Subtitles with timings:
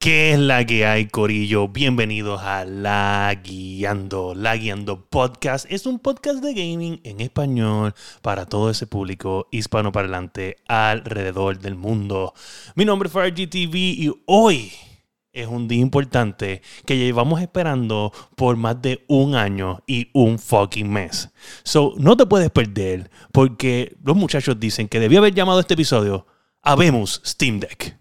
[0.00, 1.66] ¿Qué es la que hay, Corillo?
[1.66, 4.32] Bienvenidos a La Guiando.
[4.36, 10.58] La Guiando Podcast es un podcast de gaming en español para todo ese público hispanoparlante
[10.68, 12.32] alrededor del mundo.
[12.76, 14.70] Mi nombre es FRGTV y hoy
[15.32, 20.92] es un día importante que llevamos esperando por más de un año y un fucking
[20.92, 21.30] mes.
[21.64, 26.24] So, no te puedes perder porque los muchachos dicen que debía haber llamado este episodio
[26.62, 27.97] Habemos Steam Deck.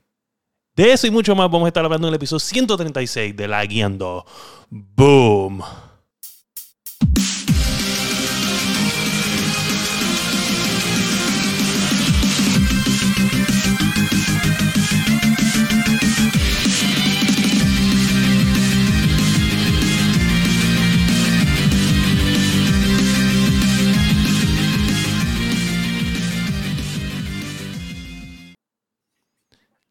[0.78, 3.66] De eso y mucho más vamos a estar hablando en el episodio 136 de La
[3.66, 4.24] Guiando.
[4.70, 5.64] Boom.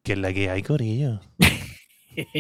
[0.07, 1.21] ¿Qué es la que hay, Corillo?
[2.15, 2.31] ¿Qué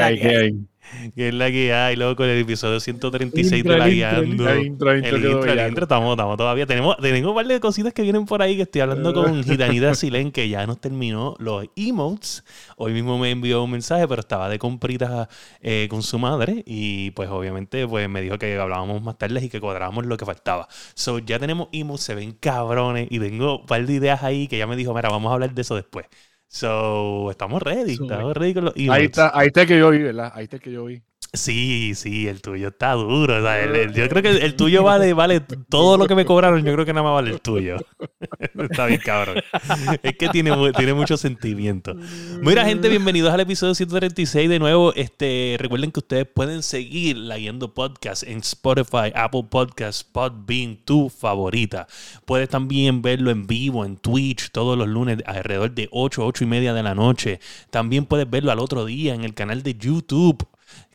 [0.00, 0.20] hay?
[0.20, 0.68] ¿Qué hay?
[1.14, 2.24] ¿Qué es la que hay, loco?
[2.24, 4.48] El episodio 136 de La Guiando.
[4.48, 6.66] el intro, el intro El intro, estamos, estamos todavía.
[6.66, 9.94] Tenemos, tenemos un par de cositas que vienen por ahí que estoy hablando con Gitanita
[9.94, 12.44] Silen, que ya nos terminó los emotes.
[12.76, 15.28] Hoy mismo me envió un mensaje, pero estaba de compritas
[15.60, 19.48] eh, con su madre y pues obviamente pues me dijo que hablábamos más tarde y
[19.48, 20.68] que cuadrábamos lo que faltaba.
[20.94, 24.58] So ya tenemos emotes, se ven cabrones y tengo un par de ideas ahí que
[24.58, 26.06] ya me dijo, mira, vamos a hablar de eso después.
[26.48, 28.74] So, estamos ready, estamos ready con los.
[28.74, 30.32] Ahí está, ahí está el que yo vi, ¿verdad?
[30.34, 31.02] Ahí está el que yo vi.
[31.34, 33.36] Sí, sí, el tuyo está duro.
[33.38, 36.14] o sea, el- el- yo creo que el, el tuyo vale, vale todo lo que
[36.14, 36.64] me cobraron.
[36.64, 37.76] Yo creo que nada más vale el tuyo.
[38.70, 39.36] está bien, cabrón.
[40.02, 41.94] Es que tiene, tiene mucho sentimiento.
[42.40, 44.94] Mira, gente, bienvenidos al episodio 136 de nuevo.
[44.94, 51.86] Este, recuerden que ustedes pueden seguir Guiando Podcast en Spotify, Apple Podcasts, Podbean, tu favorita.
[52.24, 56.46] Puedes también verlo en vivo en Twitch todos los lunes alrededor de 8, 8 y
[56.46, 57.38] media de la noche.
[57.68, 60.48] También puedes verlo al otro día en el canal de YouTube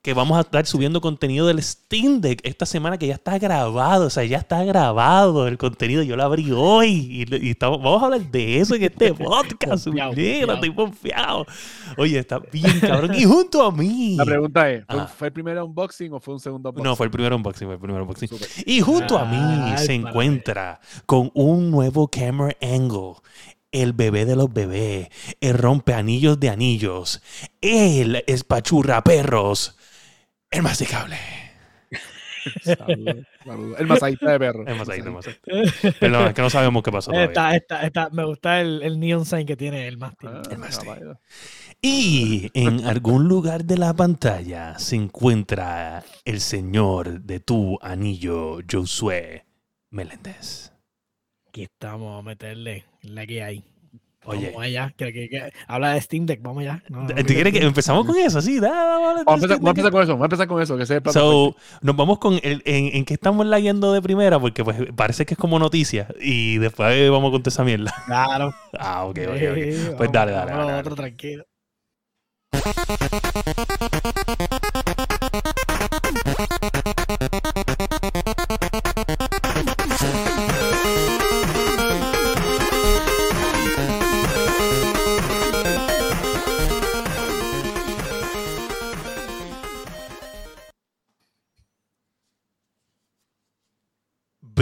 [0.04, 4.08] que vamos a estar subiendo contenido del Steam Deck esta semana que ya está grabado,
[4.08, 8.02] o sea, ya está grabado el contenido, yo lo abrí hoy y, y estamos, vamos
[8.02, 10.54] a hablar de eso en este podcast, Confiado, mira, confiado.
[10.56, 11.46] estoy confiado.
[11.98, 14.18] Oye, está bien cabrón, y junto a mí.
[14.18, 15.08] La pregunta es, ¿fue, Ajá.
[15.08, 16.84] ¿fue el primer unboxing o fue un segundo unboxing?
[16.90, 18.30] No, fue el primer unboxing, fue el primer unboxing.
[18.66, 23.14] Y junto a mí Ay, se encuentra con un nuevo camera angle.
[23.72, 25.08] El bebé de los bebés,
[25.40, 27.24] el rompeanillos de anillos,
[27.62, 29.78] el espachurra perros,
[30.54, 31.18] el masticable.
[32.62, 33.80] Saludos, saludos.
[33.80, 34.66] El masajista de perro.
[34.68, 35.02] Ahí, es más ahí.
[36.00, 37.12] Perdón, es que no sabemos qué pasó.
[37.14, 40.30] Esta, esta, esta, me gusta el, el neon sign que tiene el mástil.
[40.30, 40.84] Ah, El mastic.
[40.84, 41.20] caballo.
[41.82, 49.46] Y en algún lugar de la pantalla se encuentra el señor de tu anillo, Josué
[49.90, 50.72] Meléndez.
[51.48, 53.64] Aquí estamos a meterle la que hay.
[54.26, 54.94] Oye, Vamos allá.
[54.96, 56.82] que- que- que- habla de Steam Deck, vamos allá.
[56.90, 58.42] No, ¿tú quieres que empezamos con eso?
[58.42, 60.48] Sí, dale, dale, dale, Vamos a empezar, vamos a empezar con eso, vamos a empezar
[60.48, 63.92] con eso, que el plato So, nos vamos con el, en, en qué estamos lagueando
[63.94, 66.08] de primera, porque pues parece que es como noticia.
[66.22, 67.94] Y después vamos con toda esa mierda.
[68.06, 68.54] Claro.
[68.80, 69.38] Ah, ok, ok, ok.
[69.98, 70.80] Pues vamos, dale, dale, vamos a lo dale, dale.
[70.80, 71.46] otro, tranquilo.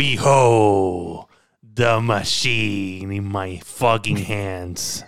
[0.01, 1.27] Behold
[1.75, 5.05] the machine in my fucking hands.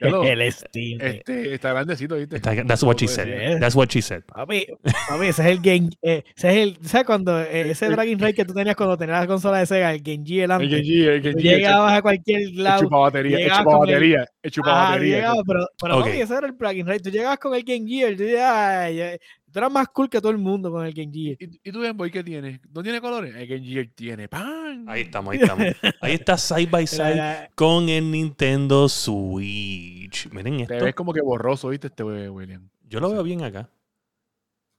[0.00, 0.24] Hello.
[0.24, 0.98] El Steam.
[1.00, 2.40] Este, está grandecito, ¿viste?
[2.40, 3.26] That's what she said.
[3.28, 3.60] ser.
[3.60, 4.22] That's what she said.
[4.24, 5.90] Papi, papi, ese es el Game.
[6.02, 6.78] Eh, ese es el.
[6.88, 9.92] ¿Sabes cuando eh, ese Dragon Raid que tú tenías cuando tenías la consola de Sega,
[9.92, 10.70] el Game Gear El?
[10.70, 12.80] Genji, el Genji, el llegabas a cualquier el lado.
[12.80, 15.16] chupa batería, el chupa el- batería, el chupa batería.
[15.16, 16.04] llegabas, pero, pero Ok.
[16.06, 17.02] papi, ese era el plugin Raid.
[17.02, 18.16] Tú llegabas con el Game.
[18.16, 19.18] Tú, ay, ay,
[19.50, 21.36] tú eras más cool que todo el mundo con el Game Gear.
[21.38, 22.60] ¿Y, y tú, Game Boy, qué tiene?
[22.72, 23.34] ¿No tiene colores?
[23.34, 24.28] El Genji tiene.
[24.28, 24.88] ¡Pam!
[24.88, 25.66] Ahí estamos, ahí estamos.
[26.00, 30.28] Ahí está side by side con el Nintendo Switch.
[30.32, 30.84] Miren Te esto.
[30.84, 31.88] ves como que borroso, ¿viste?
[31.88, 32.68] Este William.
[32.84, 33.68] Yo lo veo bien acá.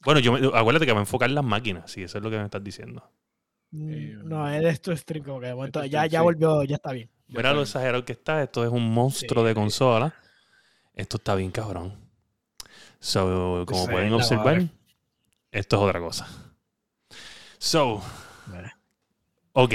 [0.03, 2.37] Bueno, yo me- acuérdate que va a enfocar las máquinas, sí, eso es lo que
[2.37, 3.03] me estás diciendo.
[3.71, 6.91] Mm, No, es de esto stream como que de momento ya, ya volvió, ya está
[6.91, 7.09] bien.
[7.27, 8.43] Mira lo exagerado que está.
[8.43, 9.47] Esto es un monstruo Sí.
[9.47, 10.13] de consola.
[10.93, 11.95] Esto está bien cabrón.
[13.01, 14.63] So, como pueden observar,
[15.51, 16.27] esto es otra cosa.
[17.57, 18.01] So,
[19.53, 19.73] ok.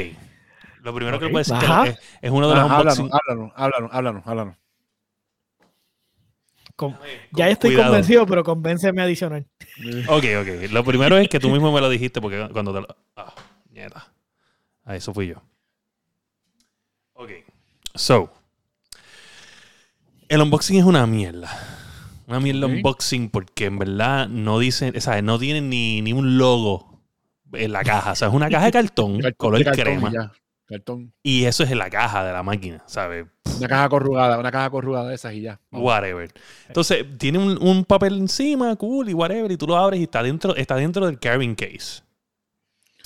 [0.82, 1.32] Lo primero que Ok.
[1.32, 4.56] le puedo decir que es, es uno de los Ajá, háblanos, háblanos, háblanos, háblanos,
[6.76, 6.96] Con
[7.32, 7.90] ya estoy cuidado.
[7.90, 9.46] convencido, pero convénceme adicional.
[10.08, 10.70] Ok, ok.
[10.70, 12.96] Lo primero es que tú mismo me lo dijiste porque cuando te lo...
[13.17, 13.34] Ah,
[13.70, 14.06] mierda.
[14.84, 15.43] Ah, eso fui yo.
[17.14, 17.31] Ok.
[17.94, 18.32] So.
[20.28, 21.50] El unboxing es una mierda.
[22.26, 22.73] Una mierda Ok.
[22.73, 25.23] unboxing porque en verdad no dicen, ¿sabes?
[25.23, 27.00] No tienen ni, ni un logo
[27.52, 28.12] en la caja.
[28.12, 30.11] O sea, es una caja de cartón, Cartón- color de cartón crema.
[30.11, 30.32] y ya.
[30.69, 31.12] Cartón.
[31.23, 33.26] Y eso es en la caja de la máquina, ¿sabes?
[33.58, 35.61] Una caja corrugada, una caja corrugada de esas y ya.
[35.70, 35.87] Vamos.
[35.87, 36.32] Whatever.
[36.67, 40.25] Entonces, tiene un, un papel encima, cool, y whatever, y tú lo abres y está
[40.25, 42.02] dentro, está dentro del carrying case.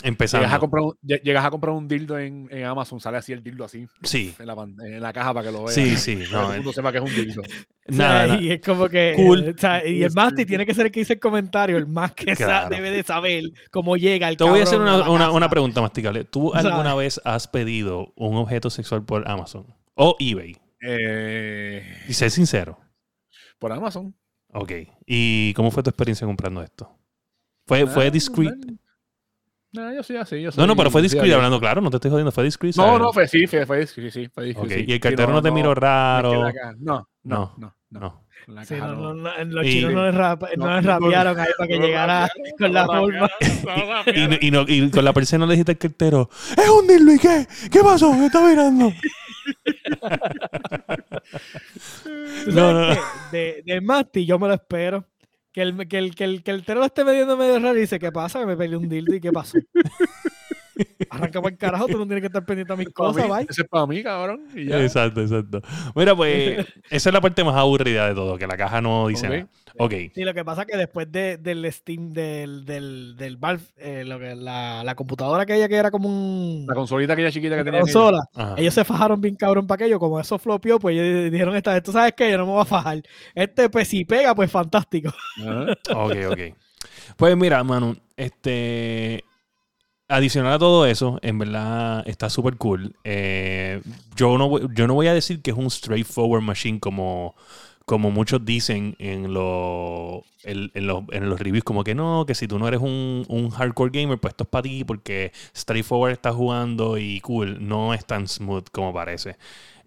[0.03, 0.45] Empezando.
[0.47, 3.33] Llegas a, comprar un, lle- llegas a comprar un dildo en, en Amazon, sale así
[3.33, 5.75] el dildo así Sí, en la, en la caja para que lo veas.
[5.75, 6.17] sí, sí.
[6.17, 7.43] Para que No, todo el mundo sepa que es un dildo.
[7.91, 8.41] O sea, nada.
[8.41, 9.15] Y es como que.
[9.17, 9.45] Cool.
[9.49, 10.45] eh, o sea, y el sí.
[10.47, 11.77] tiene que ser el que dice el comentario.
[11.77, 13.43] El más que sa- debe de saber
[13.73, 16.23] cómo llega el Te voy a hacer una, una- una pregunta masticable.
[16.25, 20.57] ¿Tú alguna vez has pedido un objeto sexual por Amazon o eBay?
[20.83, 22.79] Eh, Y sé sincero.
[23.59, 24.15] por Amazon.
[24.53, 24.73] Ok.
[25.07, 26.97] ¿Y cómo fue tu experiencia comprando esto?
[27.67, 28.55] ¿Fue, fue Ah, discreet?
[29.73, 30.41] No, yo soy así.
[30.43, 32.45] Yo No, no, soy- pero fue discreet, yo- hablando claro, no te estoy jodiendo, fue
[32.45, 32.75] discreet.
[32.77, 34.85] No, no, fue sí, fue, fue discreet, sí, fue discreet, Ok, sí.
[34.87, 36.33] Y el Sí, cartero no, te miró raro.
[36.33, 36.49] No,
[36.81, 37.07] No.
[37.23, 38.31] no, no, no.
[38.47, 38.65] No.
[38.65, 39.15] Sí, no, no, no.
[39.15, 41.79] no, los Y- chinos no les, rap- no No, les no, rapearon ahí para que
[41.79, 43.29] no llegara rapearon, con la no forma.
[44.17, 47.13] Y, no- y no- y con la persona le dijiste al cartero, ¡Es un dildo!
[47.13, 47.47] ¿Y qué?
[47.71, 48.13] ¿Qué pasó?
[48.15, 48.93] ¿Me está mirando?
[52.45, 53.01] ¿Tú No, no, no.
[53.31, 55.05] De, Masti yo me lo espero.
[55.53, 57.81] Que el, que el, que el, que el tero lo esté mediendo medio raro y
[57.81, 58.41] dice, ¿qué pasa?
[58.41, 59.59] Que me peleé un dildo y ¿qué pasó?
[61.11, 63.47] Arranca para el carajo, tú no tienes que estar pendiente a mis cosas, bye.
[63.49, 64.47] Ese es para mí, cabrón.
[64.55, 64.83] Y ya.
[64.83, 65.61] Exacto, exacto.
[65.95, 69.27] Mira, pues, esa es la parte más aburrida de todo, que la caja no dice
[69.27, 69.33] Ok.
[69.33, 69.49] nada.
[69.79, 69.93] Ok.
[70.15, 74.03] Sí, lo que pasa es que después de, del Steam, del, del, del Valve, eh,
[74.05, 77.65] lo que, la, la computadora aquella que era como un La consolita aquella chiquita que
[77.65, 77.81] tenía.
[77.81, 78.21] consola,
[78.57, 81.83] ellos se fajaron bien cabrón para aquello, como eso flopió, pues ellos dijeron esta vez,
[81.85, 83.01] tú sabes que yo no me voy a fajar.
[83.35, 85.13] Este, pues si pega, pues fantástico.
[85.95, 86.41] Ok, ok.
[87.17, 89.25] Pues mira, Manu, este.
[90.13, 92.97] Adicional a todo eso, en verdad está súper cool.
[93.05, 93.81] Eh,
[94.17, 97.37] yo, no, voy- yo no voy a decir que es un straightforward machine como,
[97.87, 102.35] como muchos dicen en, lo- en, en los, en los reviews, como que no, que
[102.35, 106.11] si tú no eres un, un hardcore gamer, pues esto es para ti porque straightforward
[106.13, 107.59] estás jugando y cool.
[107.67, 109.37] No es tan smooth como parece.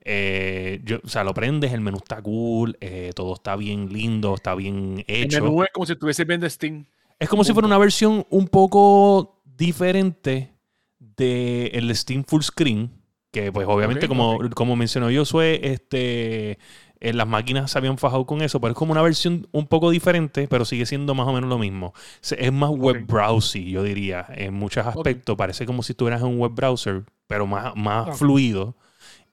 [0.05, 4.35] Eh, yo, o sea, lo prendes, el menú está cool, eh, todo está bien lindo,
[4.35, 5.43] está bien El hecho.
[5.43, 6.85] menú es como si estuviese viendo Steam.
[7.19, 10.53] Es como si fuera una versión un poco diferente
[10.99, 12.91] de el Steam Full Screen.
[13.31, 14.53] Que pues obviamente, como, ok.
[14.53, 16.59] como mencionó Josué, este,
[16.99, 19.89] en las máquinas se habían fajado con eso, pero es como una versión un poco
[19.89, 21.93] diferente, pero sigue siendo más o menos lo mismo.
[22.21, 23.07] Es más web Ok.
[23.07, 25.35] browsing, yo diría, en muchos aspectos.
[25.35, 28.75] Parece como si estuvieras en un web browser, pero más, más fluido.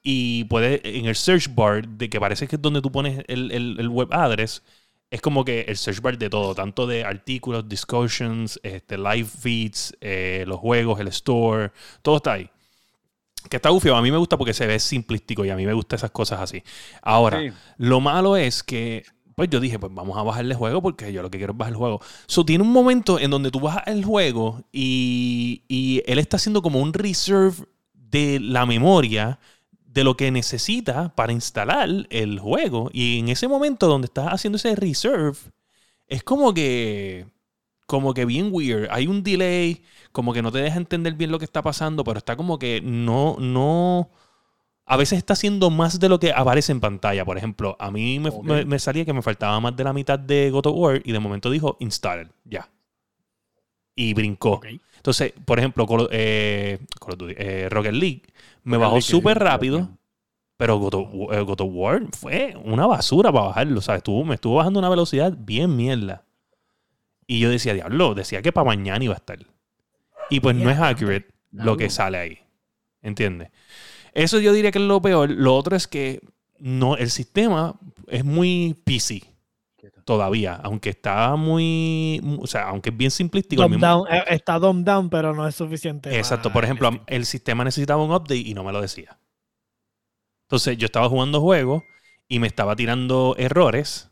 [0.03, 3.51] Y puede, en el search bar, de que parece que es donde tú pones el,
[3.53, 4.63] el- el web address,
[5.11, 9.97] es como que el search bar de todo, tanto de artículos, discussions, este, live feeds,
[10.01, 11.73] eh, los juegos, el store,
[12.03, 12.49] todo está ahí.
[13.49, 15.73] Que está gufio, a mí me gusta porque se ve simplístico y a mí me
[15.73, 16.63] gustan esas cosas así.
[17.03, 17.51] Ahora, Sí.
[17.79, 19.03] lo malo es que,
[19.35, 21.59] pues yo dije, pues vamos a bajarle el juego porque yo lo que quiero es
[21.59, 22.01] bajar el juego.
[22.27, 26.61] So, tiene un momento en donde tú bajas el juego y, y él está haciendo
[26.61, 27.55] como un reserve
[27.95, 29.39] de la memoria
[29.93, 32.91] de lo que necesita para instalar el juego.
[32.93, 35.37] Y en ese momento donde estás haciendo ese reserve,
[36.09, 37.27] es como que,
[37.87, 38.89] como que bien weird.
[38.91, 39.83] Hay un delay,
[40.13, 42.81] como que no te deja entender bien lo que está pasando, pero está como que
[42.83, 44.11] no, no.
[44.87, 47.25] A veces está haciendo más de lo que aparece en pantalla.
[47.25, 50.19] Por ejemplo, a mí me, me- me salía que me faltaba más de la mitad
[50.19, 52.69] de God of War y de momento dijo install, ya.
[53.95, 54.61] Y brincó.
[54.97, 58.23] Entonces, por ejemplo, Call eh, Call of Duty, eh, Rocket League
[58.63, 59.89] me bajó súper rápido,
[60.57, 63.81] pero God of, eh, God of War fue una basura para bajarlo.
[63.81, 63.99] ¿sabes?
[64.01, 66.25] Estuvo, me estuvo bajando una velocidad bien mierda.
[67.27, 69.39] Y yo decía, diablo, decía que para mañana iba a estar.
[70.31, 72.39] Y pues no es accurate lo que sale ahí.
[73.03, 73.51] ¿Entiendes?
[74.13, 75.31] Eso yo diría que es lo peor.
[75.31, 76.21] Lo otro es que
[76.59, 79.30] no, el sistema es muy PC
[80.05, 83.63] todavía, aunque está muy, o sea, aunque es bien simplístico.
[83.63, 86.17] el Dumb mismo- down, eh, está dumb down, pero no es suficiente.
[86.17, 86.49] Exacto.
[86.49, 87.05] para Por ejemplo, Steam.
[87.07, 89.19] el sistema necesitaba un update y no me lo decía.
[90.49, 91.83] Entonces, yo estaba jugando juegos
[92.29, 94.10] y me estaba tirando errores.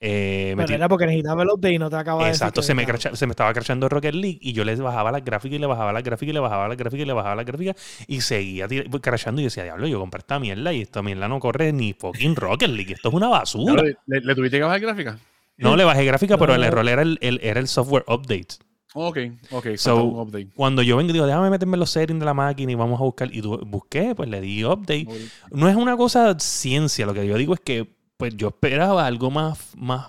[0.00, 2.72] Eh, Pero era porque necesitaba el update y no te acaba de decir Exacto, se
[2.72, 2.86] me,
[3.16, 5.92] se me estaba crashando Rocket League y yo les bajaba las gráficas y le bajaba
[5.92, 8.88] las gráficas y le bajaba las gráficas y le bajaba las gráficas y seguía tir-
[9.00, 11.94] crashando y yo decía, diablo, yo compré esta mierda y esta mierda no corre ni
[11.94, 13.74] fucking Rocket League, esto es una basura.
[13.82, 15.18] Claro, ¿Le, le tuviste que bajar gráfica?
[15.56, 18.46] No le bajé gráfica, pero el error era el, el- era el software update.
[18.94, 19.18] Ok,
[19.50, 19.66] ok.
[19.76, 20.48] So, falta un update.
[20.54, 23.00] Cuando yo vengo y digo, déjame meterme en los settings de la máquina y vamos
[23.00, 25.08] a buscar, y busqué, pues le di update.
[25.50, 29.30] No es una cosa ciencia, lo que yo digo es que pues yo esperaba algo
[29.30, 30.08] más, más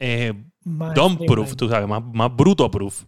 [0.00, 0.32] eh,
[0.64, 3.04] Más dumb proof, tú sabes, más, más bruto proof.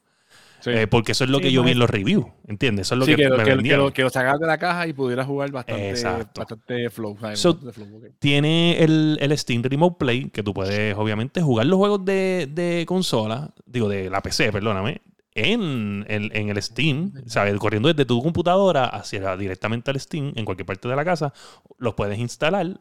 [0.60, 0.70] Sí.
[0.70, 2.88] Eh, porque eso es lo Sí, que yo vi en los reviews, ¿entiendes?
[2.88, 4.58] Eso es lo Sí, que, que, me que, que lo, que lo sacas de la
[4.58, 6.40] caja y pudieras jugar bastante, Exacto.
[6.40, 7.16] bastante flow.
[7.20, 7.38] ¿sabes?
[7.38, 8.04] So- Bastante flow, ok.
[8.18, 12.84] Tiene el, el Steam Remote Play, que tú puedes obviamente jugar los juegos de, de
[12.86, 15.02] consola, digo, de la PC, perdóname,
[15.34, 17.54] en, el- en el Steam, ¿sabes?
[17.58, 21.32] Corriendo desde tu computadora hacia directamente al Steam, en cualquier parte de la casa,
[21.78, 22.80] los puedes instalar.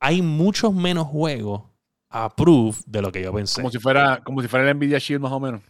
[0.00, 1.62] Hay muchos menos juegos
[2.10, 3.60] approved de lo que yo pensé.
[3.60, 5.60] Como si fuera, como si fuera el Nvidia Shield más o menos.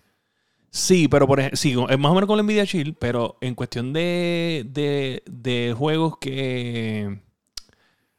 [0.71, 3.55] Sí, pero por ejemplo, sí, es más o menos con la Nvidia Shield, pero en
[3.55, 7.21] cuestión de, de, de juegos que.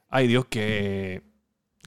[0.08, 1.22] Ay Dios, que.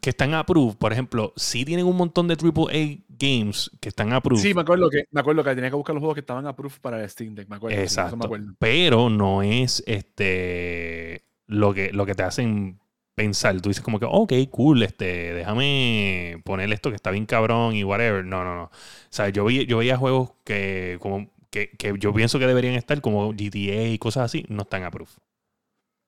[0.01, 4.42] Que están approved, por ejemplo, sí tienen un montón de AAA games que están approved.
[4.42, 6.82] Sí, me acuerdo que me acuerdo que tenía que buscar los juegos que estaban approved
[6.82, 7.48] para el Steam Deck.
[7.48, 7.77] Me acuerdo.
[7.77, 8.25] sí, eso me Exacto.
[8.25, 8.53] acuerdo.
[8.60, 12.80] pero no es este lo que, lo que te hacen
[13.15, 13.60] pensar.
[13.62, 17.84] Tú dices como que, ok, cool, este, déjame poner esto que está bien cabrón y
[17.84, 18.25] whatever.
[18.25, 18.63] No, no, no.
[18.63, 18.72] O
[19.10, 23.01] sea, yo, vi, yo veía juegos que, como, que, que yo pienso que deberían estar,
[23.01, 25.13] como GTA y cosas así, no están approved.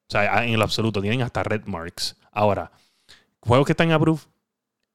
[0.07, 2.17] O sea, en lo absoluto, tienen hasta red marks.
[2.31, 2.71] Ahora,
[3.39, 4.23] juegos que están approved,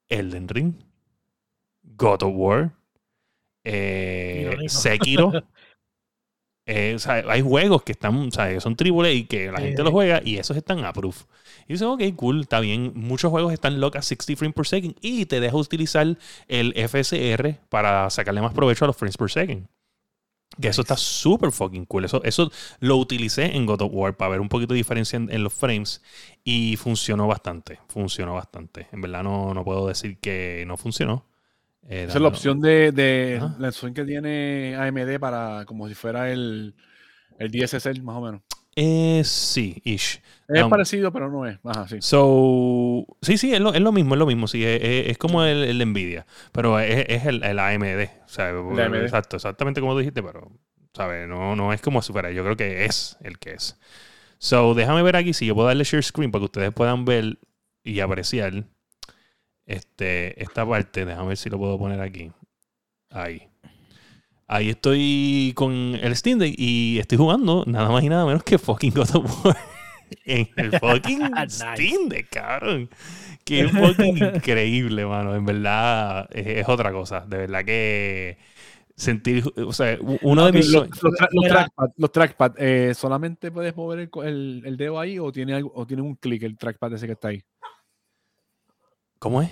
[0.09, 0.73] Elden Ring,
[1.83, 2.71] God of War,
[3.63, 4.57] eh.
[4.67, 5.31] Sekiro.
[6.65, 9.61] Eh, o sea, hay juegos que están, o sea, son AAA y que la Sí,
[9.61, 9.83] gente sí.
[9.83, 11.21] los juega y esos están approved.
[11.67, 12.93] Y dices, ok, cool, está bien.
[12.95, 17.59] Muchos juegos están lock a 60 frames per second y te deja utilizar el FSR
[17.69, 19.67] para sacarle más provecho a los frames per second.
[20.61, 22.05] Que eso está súper fucking cool.
[22.05, 25.31] Eso, eso lo utilicé en God of War para ver un poquito de diferencia en,
[25.31, 26.01] en los frames
[26.43, 27.79] y funcionó bastante.
[27.87, 28.87] Funcionó bastante.
[28.91, 31.25] En verdad no, no puedo decir que no funcionó.
[31.89, 36.31] Eh, Esa es la opción de, la opción que tiene AMD para como si fuera
[36.31, 36.75] el,
[37.39, 38.41] el DSSL más o menos.
[38.75, 40.21] Eh, sí, ish.
[40.47, 41.59] Es Um, parecido, pero no es.
[41.63, 42.03] Ajá, sí.
[42.03, 44.47] So, sí, sí, es lo, es lo mismo, es lo mismo.
[44.47, 48.09] Sí, es, es- es como el, el Nvidia, pero es, es el, AMD.
[49.03, 50.51] exacto, exactamente como dijiste, pero,
[50.93, 51.27] ¿sabes?
[51.27, 52.31] No, no es como si fuera.
[52.31, 53.77] Yo creo que es el que es.
[54.39, 57.39] So, déjame ver aquí si yo puedo darle share screen para que ustedes puedan ver
[57.83, 58.65] y apreciar
[59.73, 61.05] este, esta parte.
[61.05, 62.31] Déjame ver si lo puedo poner aquí.
[63.09, 63.47] Ahí.
[64.47, 68.57] Ahí estoy con el Steam Deck y estoy jugando nada más y nada menos que
[68.57, 69.57] fucking God of War
[70.25, 71.49] en el fucking Nice.
[71.75, 72.89] Steam Deck, cabrón.
[73.45, 75.35] Que es fucking increíble, mano.
[75.35, 77.21] En verdad es, es otra cosa.
[77.21, 78.37] De verdad que
[78.95, 83.51] sentir, o sea, uno de mis Los, los tra- los trackpad, los trackpad, eh, ¿solamente
[83.51, 86.43] puedes mover el, co- el- el dedo ahí o tiene, algo, o tiene un clic
[86.43, 87.41] el trackpad ese que está ahí?
[89.21, 89.51] ¿Cómo es?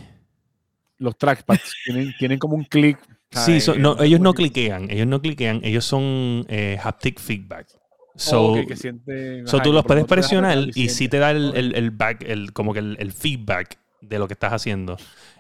[0.98, 3.00] Los trackpads tienen, tienen como un clic.
[3.32, 7.68] Sí, son- no, ellos no cliquean, ellos no cliquean, ellos son eh, haptic feedback.
[7.72, 11.20] Oh, So, ok, que siente- so ajá, tú los puedes presionar y y sí te
[11.20, 14.52] da el, el- el back, el, como que el, el feedback de lo que estás
[14.54, 14.98] haciendo.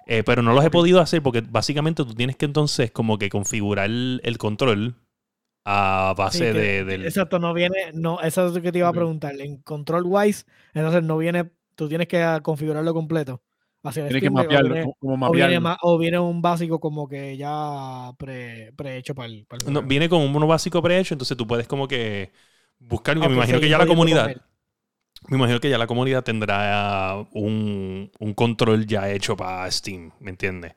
[0.07, 3.29] Eh, pero no los he podido hacer porque básicamente tú tienes que entonces como que
[3.29, 4.95] configurar el, el control
[5.65, 7.05] a base Sí, que- de, del...
[7.05, 9.35] Exacto, no viene, no, eso es lo que te iba a preguntar.
[9.41, 13.41] En control wise, entonces no viene, tú tienes que configurarlo completo.
[13.83, 15.61] Hacia el Tienes que Steam mapearlo, viene- como- como o viene, mapearlo.
[15.61, 19.81] ma- o viene un básico como que ya pre, prehecho para el, para el No,
[19.81, 22.31] viene con uno básico prehecho, entonces tú puedes como que
[22.79, 24.31] buscar, me imagino sí, que ya la comunidad,
[25.29, 30.31] me imagino que ya la comunidad tendrá un, un control ya hecho para Steam, ¿me
[30.31, 30.73] entiendes?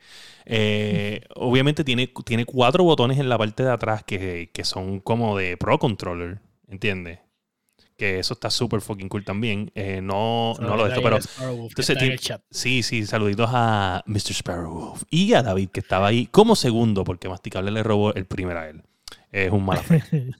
[0.46, 5.36] Eh, obviamente tiene, tiene cuatro botones en la parte de atrás que, que son como
[5.38, 7.20] de Pro Controller, ¿entiendes?
[8.02, 9.70] Que eso está súper fucking cool también.
[9.76, 11.18] Eh, no, no lo de esto, pero
[11.68, 12.18] entonces en.
[12.50, 14.34] Sí, sí, saluditos a Mr.
[14.34, 18.58] Sparrowwolf y a David, que estaba ahí como segundo, porque Masticable le robó el primero
[18.58, 18.82] a él.
[19.30, 20.02] Es un mala fe.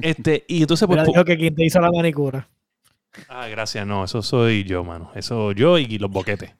[0.00, 1.04] Este, y entonces, pues.
[1.04, 2.48] Dijo que quien te hizo la manicura.
[3.28, 5.10] Ah, gracias, no, eso soy yo, mano.
[5.16, 6.52] Eso yo y los boquetes.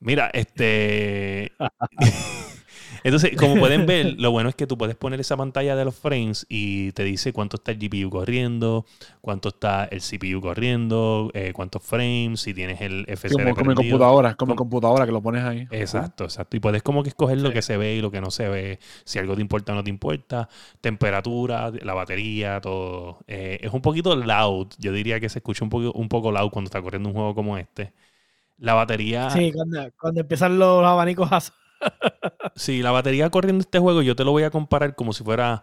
[0.00, 1.52] Mira, este.
[3.04, 5.94] Entonces, como pueden ver, lo bueno es que tú puedes poner esa pantalla de los
[5.94, 8.86] frames y te dice cuánto está el GPU corriendo,
[9.20, 13.76] cuánto está el CPU corriendo, eh, cuántos frames, si tienes el FSR Como, como en
[13.76, 15.68] computadora, como en computadora que lo pones ahí.
[15.70, 16.56] Exacto, exacto.
[16.56, 18.78] Y puedes como que escoger lo que se ve y lo que no se ve,
[19.04, 20.48] si algo te importa o no te importa,
[20.80, 23.18] temperatura, la batería, todo.
[23.26, 26.50] Eh, es un poquito loud, yo diría que se escucha un poco, un poco loud
[26.50, 27.92] cuando está corriendo un juego como este.
[28.58, 31.40] La batería, Sí, cuando, cuando empiezan los abanicos a
[32.56, 35.62] sí, la batería corriendo este juego yo te lo voy a comparar como si fuera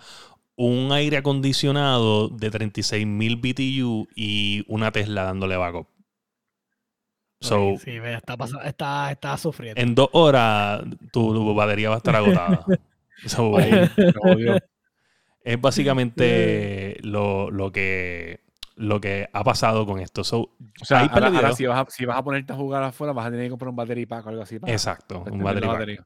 [0.55, 5.87] un aire acondicionado de 36.000 BTU y una Tesla dándole backup.
[7.39, 9.81] So, sí, está, está, está sufriendo.
[9.81, 12.65] en dos horas tu, tu batería va a estar agotada.
[13.27, 13.55] So.
[15.43, 18.41] Es básicamente lo, lo que
[18.81, 20.23] lo que ha pasado con esto.
[20.23, 20.39] So,
[20.81, 23.27] O sea, ahora, ahora si, vas a, si vas a ponerte a jugar afuera, vas
[23.27, 24.59] a tener que comprar un battery pack o algo así.
[24.59, 26.05] Para Exacto, un battery pack.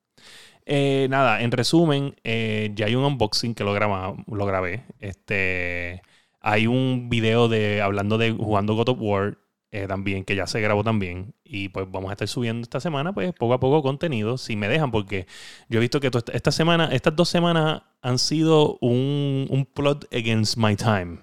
[0.66, 4.84] Eh, nada, en resumen, eh, ya hay un unboxing que lo, graba- lo grabé.
[5.00, 6.02] Este,
[6.42, 9.38] hay un video de hablando de jugando God of War
[9.72, 11.36] eh, también, que ya se grabó también.
[11.44, 14.68] Y pues vamos a estar subiendo esta semana, pues poco a poco contenido, si me
[14.68, 15.28] dejan, porque
[15.70, 20.58] yo he visto que esta semana, estas dos semanas han sido un, un plot against
[20.58, 21.20] my time.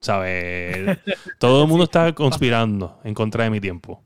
[0.00, 0.98] ¿Sabes?
[1.38, 4.04] Todo el mundo está conspirando en contra de mi tiempo.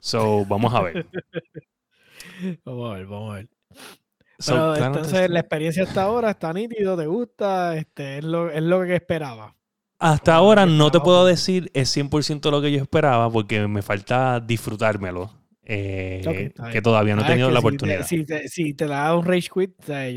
[0.00, 1.06] So, vamos a ver.
[2.64, 3.48] Vamos a ver, vamos a ver.
[4.38, 8.50] So, Pero claro, entonces la experiencia hasta ahora está nítido, te gusta, este, es lo,
[8.50, 9.56] es lo que esperaba.
[9.98, 14.38] Hasta ahora no te puedo decir es 100% lo que yo esperaba porque me falta
[14.38, 15.37] disfrutármelo.
[15.68, 16.72] Eh, Ok, está bien.
[16.72, 18.06] que todavía no he Ah, es tenido que la si te- oportunidad.
[18.06, 19.70] Si te, si te da un rage quit,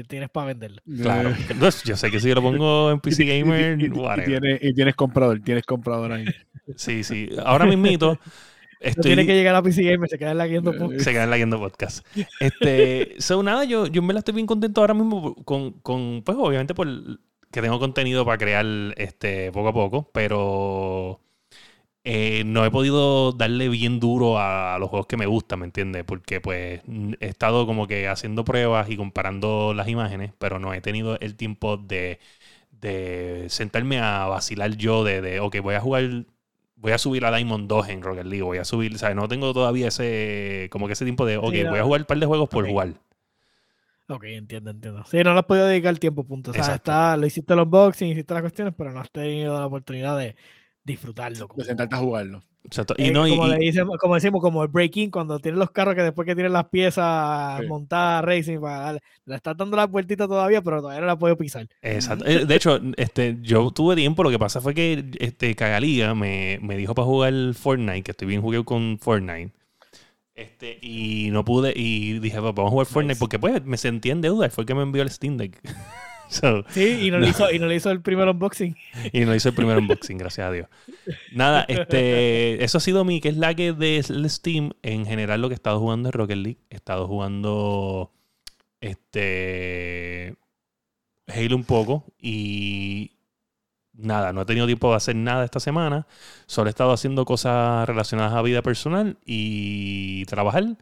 [0.07, 0.81] tienes para venderlo.
[1.01, 1.33] Claro.
[1.49, 4.73] Entonces, yo sé que si yo lo pongo en PC Gamer, y, y- tienes, y
[4.73, 6.25] tienes comprador, tienes comprador ahí.
[6.77, 7.29] Sí, sí.
[7.45, 8.17] Ahora mismito
[8.83, 9.03] No estoy...
[9.03, 11.59] tiene que llegar a PC Gamer, se queda en la guiando Eh, se quedan leyendo
[11.59, 12.03] podcast.
[12.39, 16.35] Este, so nada, yo, yo me la estoy bien contento ahora mismo con, con, pues
[16.39, 16.87] obviamente por
[17.51, 18.65] que tengo contenido para crear
[18.97, 21.19] este poco a poco, pero
[22.03, 26.03] eh, no he podido darle bien duro a, los juegos que me gustan, ¿me entiendes?
[26.03, 26.81] Porque pues
[27.19, 31.35] he estado como que haciendo pruebas y comparando las imágenes, pero no he tenido el
[31.35, 32.19] tiempo de,
[32.71, 36.25] de sentarme a vacilar yo de, de, ok, voy a jugar
[36.75, 39.15] voy a subir a Diamond 2 en Rocket League, voy a subir, ¿sabes?
[39.15, 41.69] No tengo todavía ese, como que ese tiempo de, ok, no.
[41.69, 42.69] voy a jugar un par de juegos por Ok.
[42.69, 42.93] jugar.
[44.07, 45.03] Ok, entiendo, entiendo.
[45.05, 46.51] Sí, no le has podido dedicar tiempo, punto.
[46.51, 49.67] O sea, está, lo hiciste el unboxing, hiciste las cuestiones, pero no has tenido la
[49.67, 50.35] oportunidad de
[50.83, 51.47] disfrutarlo.
[51.47, 52.41] como- De sentarte a jugarlo.
[52.63, 52.93] Exacto.
[52.97, 55.57] Y Eh, no, y, como, y- le dicen- como decimos, como el break-in, cuando tienes
[55.57, 57.65] los carros que después que tienes las piezas Sí.
[57.67, 61.35] montadas racing, para darle- le estás dando la vueltita todavía, pero todavía no la puedo
[61.37, 61.67] pisar.
[61.81, 62.23] exacto.
[62.27, 66.59] Eh, De hecho, este, yo tuve tiempo, lo que pasa fue que este Cagalía me,
[66.61, 69.53] me dijo para jugar Fortnite, que estoy bien jugué con Fortnite.
[70.35, 73.19] Este, y no pude, y dije, pues, vamos a jugar Fortnite, Nice.
[73.19, 75.59] porque pues me sentí en deuda, y fue que me envió el Steam Deck.
[76.31, 78.77] So, Sí, y no, Le hizo, y no le hizo el primer unboxing.
[79.11, 80.67] Y no hice el primer unboxing, gracias a Dios.
[81.33, 84.71] Nada, este, eso ha sido mi que es la que de Steam.
[84.81, 86.59] En general, lo que he estado jugando es Rocket League.
[86.69, 88.13] He estado jugando
[88.79, 90.37] este
[91.27, 92.05] Halo un poco.
[92.17, 93.11] Y
[93.91, 96.07] nada, no he tenido tiempo de hacer nada esta semana.
[96.45, 100.77] Solo he estado haciendo cosas relacionadas a vida personal y trabajar.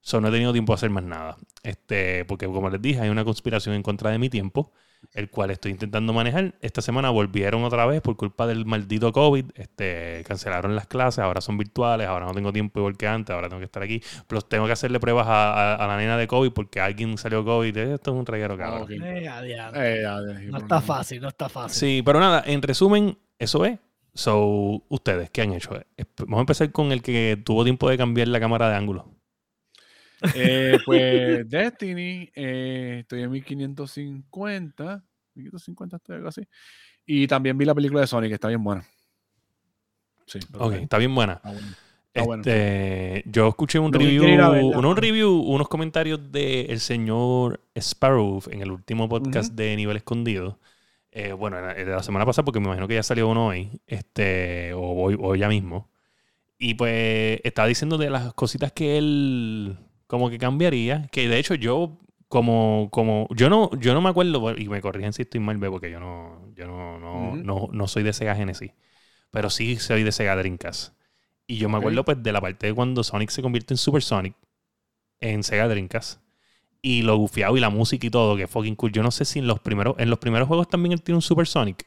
[0.00, 1.38] Solo no he tenido tiempo de hacer más nada.
[1.64, 4.72] Este, porque como les dije, hay una conspiración en contra de mi tiempo
[5.14, 6.54] el cual estoy intentando manejar.
[6.60, 9.46] Esta semana volvieron otra vez por culpa del maldito COVID.
[9.54, 13.48] Este, cancelaron las clases, ahora son virtuales, ahora no tengo tiempo igual que antes, ahora
[13.48, 14.02] tengo que estar aquí.
[14.26, 17.44] Plus tengo que hacerle pruebas a, a- a la nena de COVID porque alguien salió
[17.44, 17.76] COVID.
[17.76, 18.82] Esto es un reguero, cabrón.
[18.84, 18.90] ok.
[18.90, 19.28] Eh.
[19.74, 21.78] Eh, no está fácil, no está fácil.
[21.78, 23.78] Sí, pero nada, en resumen, eso es.
[24.14, 25.74] So, ustedes, ¿qué han hecho?
[25.96, 29.08] Eh, Vamos a empezar con el que tuvo tiempo de cambiar la cámara de ángulo.
[30.34, 35.04] Eh, pues Destiny, eh, estoy en 1550.
[35.34, 36.42] 1550 estoy algo así.
[37.04, 38.86] Y también vi la película de Sonic, está bien buena.
[40.26, 40.38] Sí.
[40.38, 41.40] está Ok, está bien buena.
[41.44, 41.52] está.
[42.14, 42.42] Está bueno.
[42.42, 49.54] Este, yo escuché un review, un unos comentarios del señor Sparrow en el último podcast
[49.54, 50.58] de Nivel Escondido.
[51.10, 54.74] Eh, bueno, de la semana pasada porque me imagino que ya salió uno hoy, este,
[54.74, 55.88] o hoy, o ya mismo.
[56.58, 59.78] Y pues estaba diciendo de las cositas que él
[60.12, 61.98] como que cambiaría, que de hecho yo
[62.28, 65.70] como, como, yo no, yo no me acuerdo, y me corrigen si estoy mal, ve,
[65.70, 68.72] porque yo no, yo no, no, no, no soy de Sega Genesis,
[69.30, 70.94] pero sí soy de Sega Dreamcast.
[71.46, 74.02] Y yo me acuerdo pues de la parte de cuando Sonic se convierte en Super
[74.02, 74.36] Sonic
[75.20, 76.20] en Sega Dreamcast.
[76.82, 78.92] Y lo gufiado y la música y todo, que fucking cool.
[78.92, 81.22] Yo no sé si en los primeros, en los primeros juegos también él tiene un
[81.22, 81.86] Super Sonic.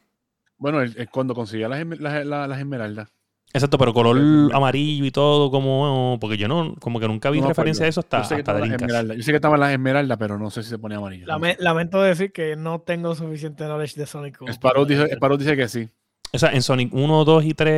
[0.58, 3.10] Bueno, el- el- cuando consiguió las, las, las- las esmeraldas.
[3.56, 4.18] Exacto, pero color
[4.54, 8.02] amarillo y todo, como porque yo no, como que nunca vi No referencia a eso
[8.02, 8.82] hasta, Yo sé, hasta Dreamcast.
[8.82, 9.18] esmeraldas.
[9.18, 11.26] Yo sé que estaban las esmeraldas, pero no sé si se ponía amarillo.
[11.26, 14.38] Lame- lamento decir que no tengo suficiente knowledge de Sonic.
[14.38, 15.16] como Sparrow para dice, decir.
[15.18, 15.90] Sparrow dice que sí.
[16.34, 17.72] O sea, en Sonic 1, 2 y 3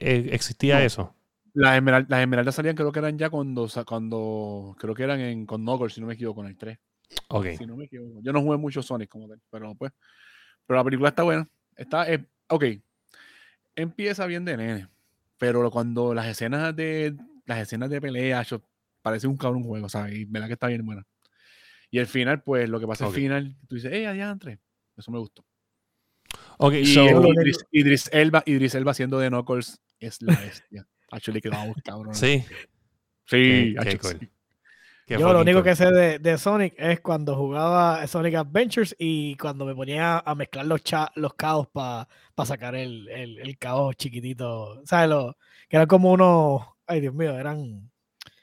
[0.00, 0.84] eh, existía No.
[0.84, 1.14] eso.
[1.54, 5.46] Las, esmeral- las esmeraldas salían, creo que eran ya cuando, cuando creo que eran en,
[5.46, 6.78] con Knuckles, si no me equivoco, con el 3.
[7.28, 7.46] Ok.
[7.58, 8.20] Si no me equivoco.
[8.22, 9.92] Yo no jugué mucho Sonic como tal, pero pues.
[10.66, 11.48] Pero la película está buena.
[11.76, 12.64] Está, eh, ok.
[13.74, 14.88] Empieza bien de nene.
[15.42, 18.62] Pero cuando las escenas de las escenas de pelea, yo-
[19.02, 20.14] parece un cabrón juego, ¿sabes?
[20.14, 21.04] Y verdad que está bien buena.
[21.90, 23.10] Y el final, pues lo que pasa Ok.
[23.12, 24.60] al final, tú dices, ¡eh, adiantre!
[24.96, 25.44] Eso me gustó.
[26.58, 30.86] Ok, Y so, Idris, Idris Elba, Idris Elba haciendo de Knuckles es la bestia.
[31.10, 32.14] Actually, quedamos cabrón.
[32.14, 32.44] sí.
[33.26, 34.18] Sí, Qué- qué cool.
[34.20, 34.28] sí.
[35.08, 39.64] Yo lo único que sé de, de Sonic es cuando jugaba Sonic Adventures y cuando
[39.66, 42.06] me ponía a mezclar los, cha- los caos para
[42.46, 44.80] sacar el, el, el caos chiquitito.
[44.86, 45.10] ¿Sabes?
[45.10, 45.36] Lo,
[45.68, 46.62] que eran como unos.
[46.86, 47.90] Ay, Dios mío, eran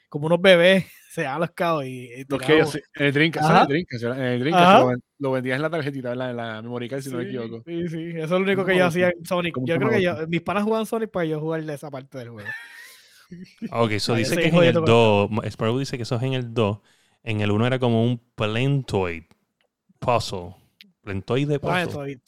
[0.08, 0.86] como unos bebés.
[1.10, 2.04] Se llaman los caos y.
[2.12, 3.64] y Los que ellos, en el Ajá.
[3.64, 4.78] en el era- en el drink Ajá.
[4.80, 7.24] lo, lo vendías en la tarjetita, en la, en la memory card, si no me
[7.24, 7.64] Sí, equivoco.
[7.66, 9.56] Sí, sí, eso es lo único que yo hacía en Sonic.
[9.64, 12.48] Yo creo que yo, mis panas jugaban Sonic para yo jugar esa parte del juego.
[13.70, 15.44] Ok, eso dice que es en el jodiendo 2.
[15.46, 16.78] Sparrow dice que eso es en el 2.
[17.22, 19.24] En el 1 era como un Plentoid
[19.98, 20.54] puzzle.
[21.02, 21.90] Plentoid de Ah, puzzle.
[21.92, 22.20] Sonic.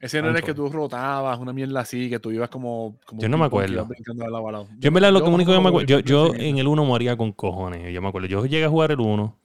[0.00, 2.96] Ese no era el que tú rotabas, una mierda así, que tú ibas como.
[3.04, 3.74] como Yo no me acuerdo.
[3.74, 4.68] ibas brincando de lado a lado.
[4.78, 7.16] Yo en verdad lo que único que me acuerdo, yo, yo en el 1 moría
[7.16, 8.26] con cojones, yo me acuerdo.
[8.26, 9.36] Yo llegué a jugar el 1,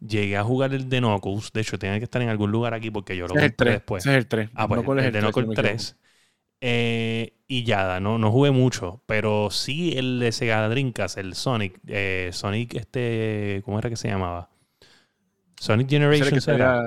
[0.00, 2.90] llegué a jugar el de Knuckles, de hecho tenía que estar en algún lugar aquí
[2.90, 3.72] porque yo lo el compré 3.
[3.74, 4.06] después.
[4.06, 4.50] Ese es el 3.
[4.54, 5.96] Ah, pues el, de Knuckles 3.
[6.60, 11.78] Eh, y ya, no, no jugué mucho, pero sí el de Sega Dreamcast, el Sonic,
[11.86, 14.50] eh, Sonic este, ¿cómo era que se llamaba?
[15.58, 16.82] Sonic era el que, salía,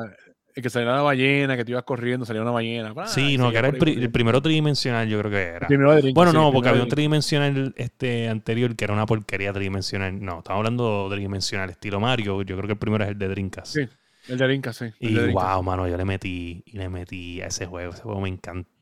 [0.55, 2.93] el que salía la ballena, que tú ibas corriendo, salía una ballena.
[2.93, 3.07] ¡pah!
[3.07, 5.67] Sí, no, que era el, pri- primero tridimensional, yo creo que era.
[5.67, 10.19] Dreamcast, Bueno, no, porque había un tridimensional este, anterior que era una porquería tridimensional.
[10.23, 12.41] No, estamos hablando de tridimensional estilo Mario.
[12.41, 13.73] Yo creo que el primero es el de Dreamcast.
[13.73, 13.81] Sí,
[14.27, 14.85] El de Dreamcast, sí.
[14.85, 15.55] el Y de Dreamcast.
[15.55, 17.93] wow, mano, yo le metí y le metí a ese juego.
[17.93, 18.29] Ese juego me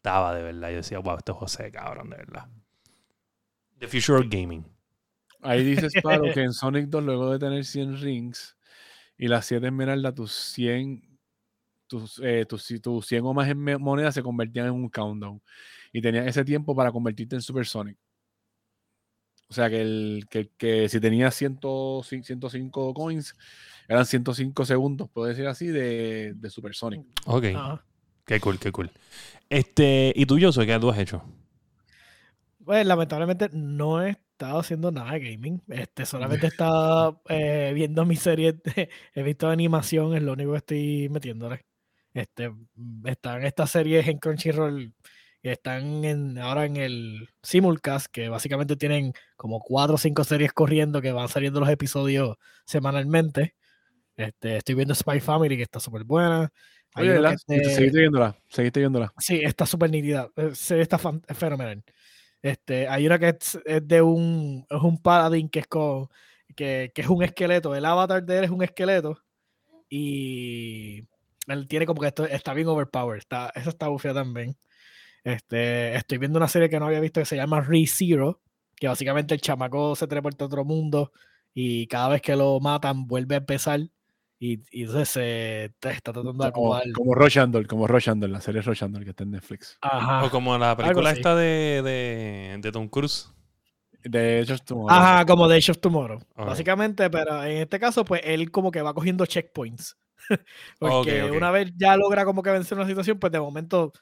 [0.01, 0.69] encantaba de verdad.
[0.69, 2.47] Yo decía, wow, esto es José, cabrón, de verdad.
[3.79, 4.65] The Future of Gaming.
[5.41, 8.57] Ahí dice Sparrow que en Sonic 2, luego de tener 100 rings
[9.17, 11.01] y las 7 esmeraldas, tus 100,
[11.87, 15.41] tus, eh, tus, tus 100 o más monedas se convertían en un countdown.
[15.93, 17.97] Y tenías ese tiempo para convertirte en Super Sonic.
[19.49, 21.59] O sea que, el, que, que si tenías 100
[22.23, 23.35] 105 coins,
[23.89, 27.05] eran 105 segundos, puedo decir así, de, de Super Sonic.
[27.25, 27.47] Ok,
[28.25, 28.89] qué cool, qué cool.
[29.51, 31.21] Este, ¿y tú, yo qué tú has hecho?
[32.63, 35.61] Pues lamentablemente no he estado haciendo nada de gaming.
[35.67, 38.61] Este, solamente he estado eh, viendo mis series.
[38.63, 41.65] de- he visto animación, es lo único que estoy metiéndole.
[42.13, 42.51] Este,
[43.05, 44.93] están estas series en Crunchyroll
[45.41, 50.53] que están en, ahora en el simulcast, que básicamente tienen como cuatro o cinco series
[50.53, 53.55] corriendo que van saliendo los episodios semanalmente.
[54.15, 56.51] Este, estoy viendo Spy Family, que está súper buena.
[56.95, 59.13] Oye, es de- Seguiste viéndola, seguiste viéndola.
[59.17, 60.29] Sí, está súper nítida.
[60.35, 61.83] eh, está fenomenal.
[62.41, 66.07] Este, hay una que es, es de un, es un paladín que es con,
[66.55, 67.75] que, que es un esqueleto.
[67.75, 69.19] El avatar de él es un esqueleto.
[69.89, 71.05] Y
[71.47, 73.19] él tiene como que esto está bien overpowered.
[73.19, 74.55] Está, eso está bufia también.
[75.23, 78.41] Este, estoy viendo una serie que no había visto que se llama Re-Zero.
[78.75, 81.11] Que básicamente el chamaco se teleporta a otro mundo.
[81.53, 83.81] Y cada vez que lo matan, vuelve a empezar.
[84.43, 86.91] Y, y entonces se está tratando de Como, acomodar.
[86.93, 89.77] como Rochandol, como Rochandol, la serie Rochandol que está en Netflix.
[89.81, 90.23] Ajá.
[90.25, 93.29] o como la película esta de, de, de Tom Cruise.
[94.03, 96.17] De hecho, estuvo- Ajá, como The Age of Tomorrow.
[96.35, 96.47] Ok.
[96.47, 99.95] Básicamente, pero en este caso, pues él como que va cogiendo checkpoints.
[100.79, 103.93] Porque una vez ya logra como que vencer una situación, pues de momento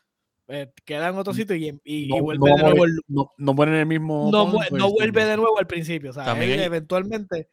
[0.48, 2.86] eh, queda en otro sitio y, y- y vuelve no de nuevo.
[2.86, 4.30] el- no, no ponen el mismo.
[4.32, 6.12] No, pues, no vuelve de nuevo al principio.
[6.12, 7.50] O sea, También él hay- eventualmente.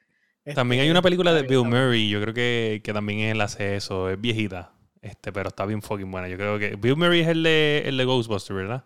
[0.54, 1.64] También hay este, una película de Bill.
[1.64, 5.82] Murray, yo creo que, que también él hace eso, es viejita, este, pero está bien
[5.82, 6.28] fucking buena.
[6.28, 8.84] Yo creo que Bill Murray es el de, el de Ghostbusters, ¿verdad?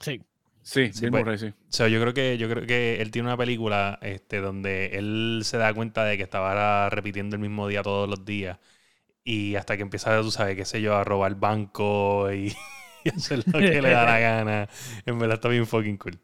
[0.00, 0.22] Sí.
[0.62, 1.46] Sí, Sí, Bill pues, Murray, sí.
[1.48, 5.42] O sea, yo creo que, yo creo que él tiene una película este, donde él
[5.44, 8.58] se da cuenta de que estaba repitiendo el mismo día todos los días.
[9.22, 12.54] Y hasta que empieza, tú sabes, qué sé yo, a robar banco y,
[13.04, 14.68] y hacer lo que le da la gana.
[15.04, 16.18] En verdad está bien fucking cool.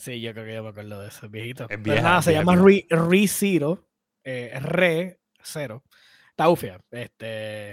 [0.00, 1.66] Sí, yo creo que yo me acuerdo de eso, viejito.
[1.68, 2.56] Es Pero nada, se vieja, llama.
[2.64, 3.86] Re, Re Zero.
[4.24, 5.84] eh, Re Zero.
[6.30, 6.80] Está ufia.
[6.90, 7.72] Este,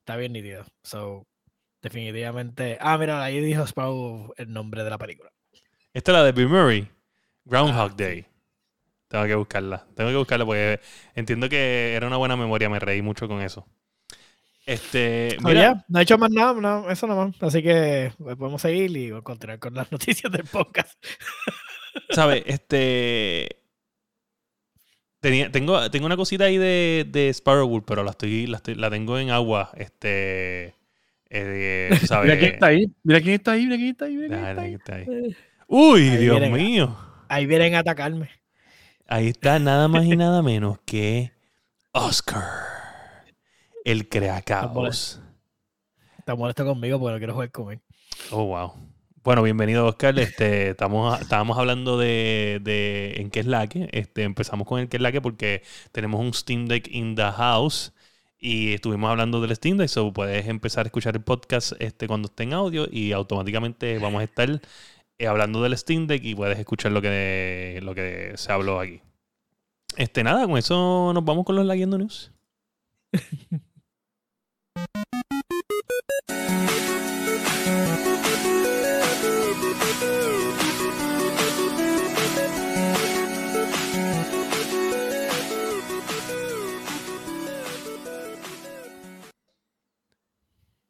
[0.00, 0.66] está bien nítido.
[0.82, 1.26] So,
[1.80, 2.76] definitivamente.
[2.78, 5.30] Ah, mira, ahí dijo Sparrow el nombre de la película.
[5.94, 6.88] Esta es la de Bill Murray,
[7.46, 7.94] Groundhog Ah.
[7.96, 8.26] Day.
[9.08, 9.86] Tengo que buscarla.
[9.96, 10.80] Tengo que buscarla porque
[11.14, 12.68] entiendo que era una buena memoria.
[12.68, 13.66] Me reí mucho con eso.
[14.64, 17.34] Este, mira, ya, no he hecho más nada, no, eso nomás.
[17.42, 20.92] Así que pues, podemos seguir y continuar con las noticias del podcast.
[22.10, 22.42] ¿sabes?
[22.46, 23.58] Este.
[25.20, 28.90] Tenía, tengo, tengo una cosita ahí de, de Sparrowwood, pero la estoy, la estoy, la
[28.90, 29.70] tengo en agua.
[29.76, 30.74] Este.
[31.30, 31.90] eh.
[32.22, 32.86] Mira quién está ahí.
[33.04, 33.66] Mira quién está ahí.
[33.66, 34.16] Mira quién está ahí.
[34.16, 34.68] Mira quién Déjame está ver ahí.
[34.68, 35.36] quién está ahí.
[35.68, 36.52] Uy, Ahí Dios vienen.
[36.52, 36.96] mío.
[37.28, 38.30] Ahí vienen a atacarme.
[39.06, 41.32] Ahí está nada más y nada menos que
[41.92, 42.42] Oscar,
[43.84, 45.20] el creacaos.
[46.18, 47.80] Está molesto conmigo porque no quiero jugar con él.
[48.30, 48.72] Oh, wow.
[49.24, 50.18] Bueno, bienvenido, Oscar.
[50.18, 53.88] Este, estamos, estábamos hablando de, de en qué es la que.
[53.92, 57.22] Este, empezamos con el qué es la que porque tenemos un Steam Deck in the
[57.22, 57.92] house
[58.38, 59.88] y estuvimos hablando del Steam Deck.
[59.88, 64.20] So puedes empezar a escuchar el podcast este, cuando esté en audio y automáticamente vamos
[64.20, 64.60] a estar
[65.18, 69.00] eh, hablando del Steam Deck y puedes escuchar lo que, lo que se habló aquí.
[69.96, 72.32] Este, nada, con eso nos vamos con los Laguiendo News.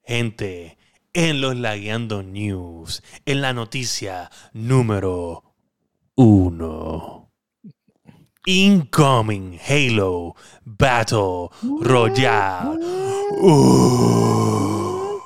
[0.04, 0.76] Gente,
[1.14, 5.54] en los Lagueando News, en la noticia número
[6.16, 7.21] uno.
[8.46, 11.48] Incoming Halo Battle
[11.80, 12.78] Royale.
[13.40, 15.18] Uh.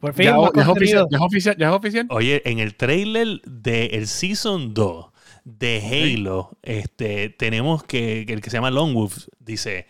[0.00, 1.08] Por fin, Ya, más ya es oficial, contenido.
[1.10, 2.06] ya es oficial, ya es oficial.
[2.10, 5.06] Oye, en el trailer del Season 2
[5.44, 5.80] de
[6.16, 9.86] Halo, este, tenemos que, que el que se llama Long Wolf dice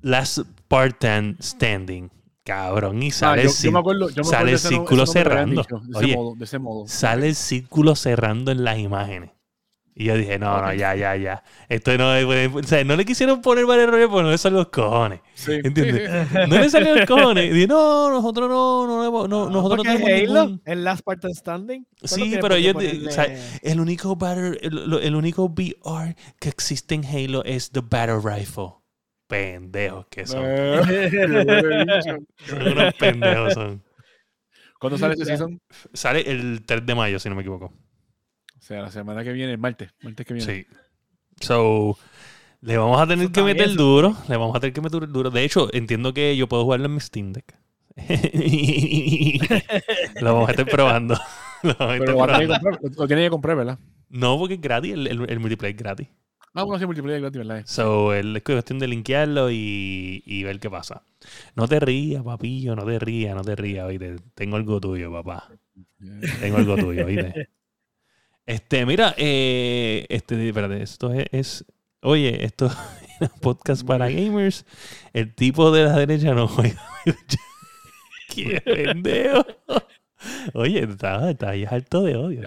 [0.00, 2.10] Last Spartan Standing.
[2.44, 5.60] Cabrón, y Ah, sale, yo, el yo acuerdo, sale no- círculo cerrando.
[5.62, 6.88] dicho, de, Oye, modo, de modo.
[6.88, 9.30] sale el círculo cerrando en las imágenes.
[10.00, 11.42] Y yo dije, no, no, ya, ya, ya.
[11.68, 12.24] Esto no es.
[12.54, 15.20] O sea, no le quisieron poner varios rollos porque no le salen los cojones.
[15.34, 16.08] Sí, ¿Entiendes?
[16.48, 17.46] No le salieron los cojones.
[17.46, 21.34] Y dije, no, nosotros no, no, no, nosotros no tenemos Halo, ningún- el Last Spartan
[21.34, 21.84] Standing.
[21.84, 23.26] ¿cuándo Sí, pero yo- ponerle- o sea,
[23.62, 28.74] El único battle, el, el único VR que existe en Halo es The Battle Rifle.
[29.26, 30.42] Pendejos que son.
[30.46, 30.80] Eh.
[32.46, 33.82] Son unos pendejos son.
[34.78, 35.60] ¿Cuándo sale ese season?
[35.92, 37.74] Sale el 3 de mayo, si no me equivoco.
[38.68, 39.94] O sea, la semana que viene, el martes.
[40.02, 40.52] Martes que viene.
[40.52, 40.66] Sí.
[41.40, 41.96] So,
[42.60, 44.14] le vamos a tener que meter eso duro.
[44.28, 45.30] Le vamos a tener que meter duro.
[45.30, 47.56] De hecho, entiendo que yo puedo jugarlo en mi Steam Deck.
[50.20, 51.14] lo vamos a estar probando.
[51.62, 52.54] Lo vamos a estar Pero lo, va a tener que probando.
[52.54, 53.78] comprar, lo- lo tiene que comprar, ¿verdad?
[54.10, 54.92] No, porque es gratis.
[54.92, 56.08] El, el, el multiplayer es gratis.
[56.54, 57.62] Ah, bueno, sí, multiplayer gratis, ¿verdad?
[57.66, 61.02] So, el- es cuestión de linkearlo y, y ver qué pasa.
[61.56, 64.16] No te rías, papillo, no te rías, no te rías, oíste.
[64.34, 65.48] Tengo algo tuyo, papá.
[66.40, 67.48] Tengo algo tuyo, oíste.
[68.48, 71.64] Este, mira, eh, este, espérate, esto es, es-
[72.00, 72.66] oye, esto
[73.20, 74.64] es un podcast para gamers.
[75.12, 76.82] El tipo de la derecha no juega.
[78.34, 79.44] ¡Qué pendejo!
[80.54, 82.40] Oye, está, está ahí harto de odio.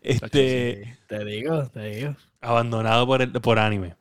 [0.00, 2.16] Este, Te digo, te digo.
[2.40, 3.96] abandonado por, el, por anime.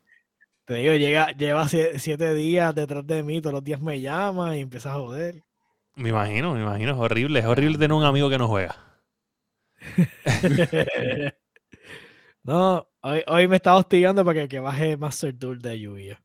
[0.65, 4.55] Te digo, llega, lleva sie- siete días detrás de mí, todos los días me llama
[4.55, 5.43] y empieza a joder.
[5.95, 7.39] Me imagino, me imagino, es horrible.
[7.41, 8.75] Es horrible tener un amigo que no juega.
[12.43, 16.21] no, hoy, hoy me estaba hostigando para que, que baje Master Tour de lluvia.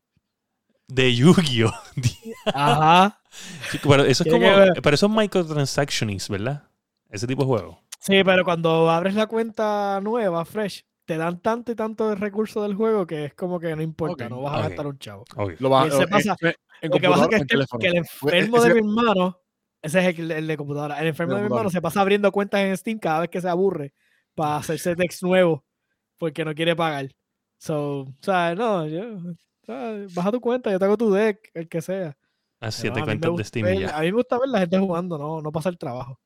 [0.87, 1.71] De Yu-Gi-Oh!
[2.53, 3.21] Ajá.
[3.83, 4.45] Pero eso es como.
[4.45, 4.81] que.
[4.81, 6.63] Pero eso es microtransactions, ¿verdad?
[7.09, 7.79] Ese tipo de juego.
[7.99, 12.63] Sí, pero cuando abres la cuenta nueva, fresh, te dan tanto y tanto de recursos
[12.63, 15.25] del juego que es como que no importa, no vas a gastar un chavo.
[15.59, 16.35] Lo va, Y se pasa-
[16.81, 19.37] en Lo que pasa es que, este- que el enfermo ese- de mi hermano,
[19.81, 22.61] ese es el, el de computadora, el enfermo de mi hermano se pasa abriendo cuentas
[22.61, 23.93] en Steam cada vez que se aburre
[24.35, 25.61] para hacerse decks nuevos
[26.17, 27.09] porque no quiere pagar.
[27.57, 29.17] So, o sea, no, yo,
[29.65, 32.17] sea, baja tu cuenta, yo te hago tu deck, el que sea.
[32.59, 33.97] Las Pero siete a mí me cuentas de Steam ver- ya.
[33.97, 36.19] A mí me gusta ver la gente jugando, no, no pasa el trabajo.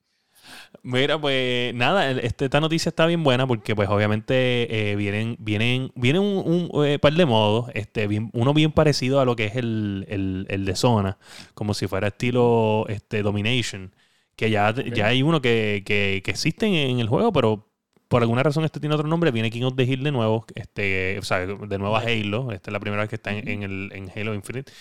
[0.84, 5.92] Mira, pues nada, este- esta noticia está bien buena porque pues obviamente eh, vienen, vienen,
[5.96, 9.46] vienen un, un, eh, par de modos, este, bien- uno bien parecido a lo que
[9.46, 11.18] es el, el, el de zona,
[11.54, 13.94] como si fuera estilo este, Domination,
[14.36, 17.70] que ya, ya hay uno que, que, que existe en, en el juego, pero
[18.10, 21.18] por alguna razón este tiene otro nombre, viene King of the Hill de nuevo, este,
[21.20, 23.64] o sea, de nuevo a Halo, esta es la primera vez que está en, en
[23.64, 24.72] el, en Halo Infinite.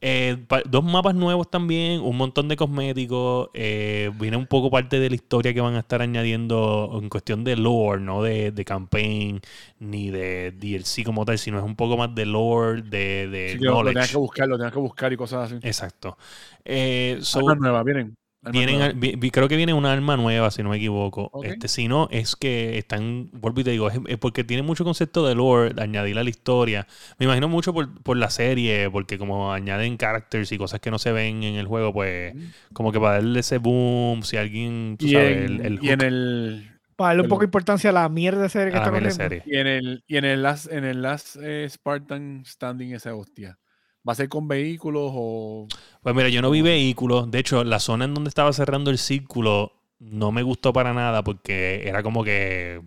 [0.00, 0.36] Eh,
[0.68, 3.48] dos mapas nuevos también, un montón de cosméticos.
[3.54, 7.42] eh, viene un poco parte de la historia que van a estar añadiendo en cuestión
[7.44, 9.40] de lore, no de, de campaign
[9.78, 13.58] ni de DLC como tal, sino es un poco más de lore, de, de Sí,
[13.58, 13.92] que lo, lo knowledge.
[13.92, 15.62] tengas que buscar, lo tengas que buscar y cosas así.
[15.62, 16.16] Exacto.
[16.64, 18.16] Eh, so, nuevas, vienen.
[18.52, 21.30] Vienen, vi- vi- creo que viene una arma nueva, si no me equivoco.
[21.32, 21.46] Ok.
[21.46, 24.84] Este, si no, es que están, vuelvo y te digo, es, es porque tiene mucho
[24.84, 26.86] concepto de lore, de añadir a la historia.
[27.18, 30.98] Me imagino mucho por, por la serie, porque como añaden characters y cosas que no
[30.98, 32.34] se ven en el juego, pues
[32.72, 35.88] como que para darle ese boom, si alguien, tú Y, sabes, en, el, el y
[35.90, 38.80] en el Para darle un poco de importancia a la mierda de serie que a
[38.80, 39.10] la está corriendo.
[39.10, 39.42] serie.
[39.44, 43.58] y en el y en el last en el last eh, Spartan standing esa hostia.
[44.06, 45.66] ¿Va a ser con vehículos o
[46.02, 47.30] Pues mira, yo no vi vehículos.
[47.30, 51.22] De hecho, la zona en donde estaba cerrando el círculo no me gustó para nada
[51.24, 52.82] porque era como que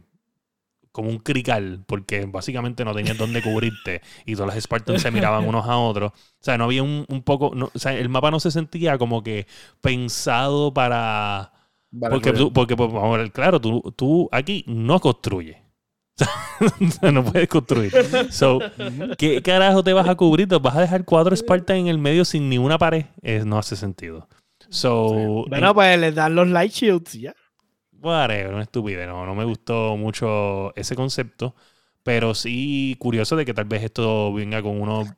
[0.91, 5.47] como un crical, porque básicamente no tenías dónde cubrirte y todos los Spartans se miraban
[5.47, 6.12] unos a otros.
[6.13, 8.97] O sea, no había un, un poco, no- o sea, el mapa no se sentía
[8.97, 9.47] como que
[9.82, 11.53] pensado para...
[11.91, 15.58] Vale, Porque, tú, porque pues, vamos a ver, claro, tú, tú aquí no construyes.
[17.13, 17.93] No puedes construir.
[18.30, 18.60] So,
[19.17, 20.47] ¿qué carajo te vas a cubrir?
[20.47, 23.06] ¿Te vas a dejar cuatro Spartans en el medio sin ni una pared?
[23.21, 24.27] Eh, no hace sentido.
[24.69, 27.34] So, Bueno, pues les dan los light shields ya.
[27.91, 29.08] Whatever, una estupidez.
[29.08, 31.56] No, no me gustó mucho ese concepto.
[32.03, 35.10] Pero sí, curioso de que tal vez esto venga con unos.
[35.10, 35.13] O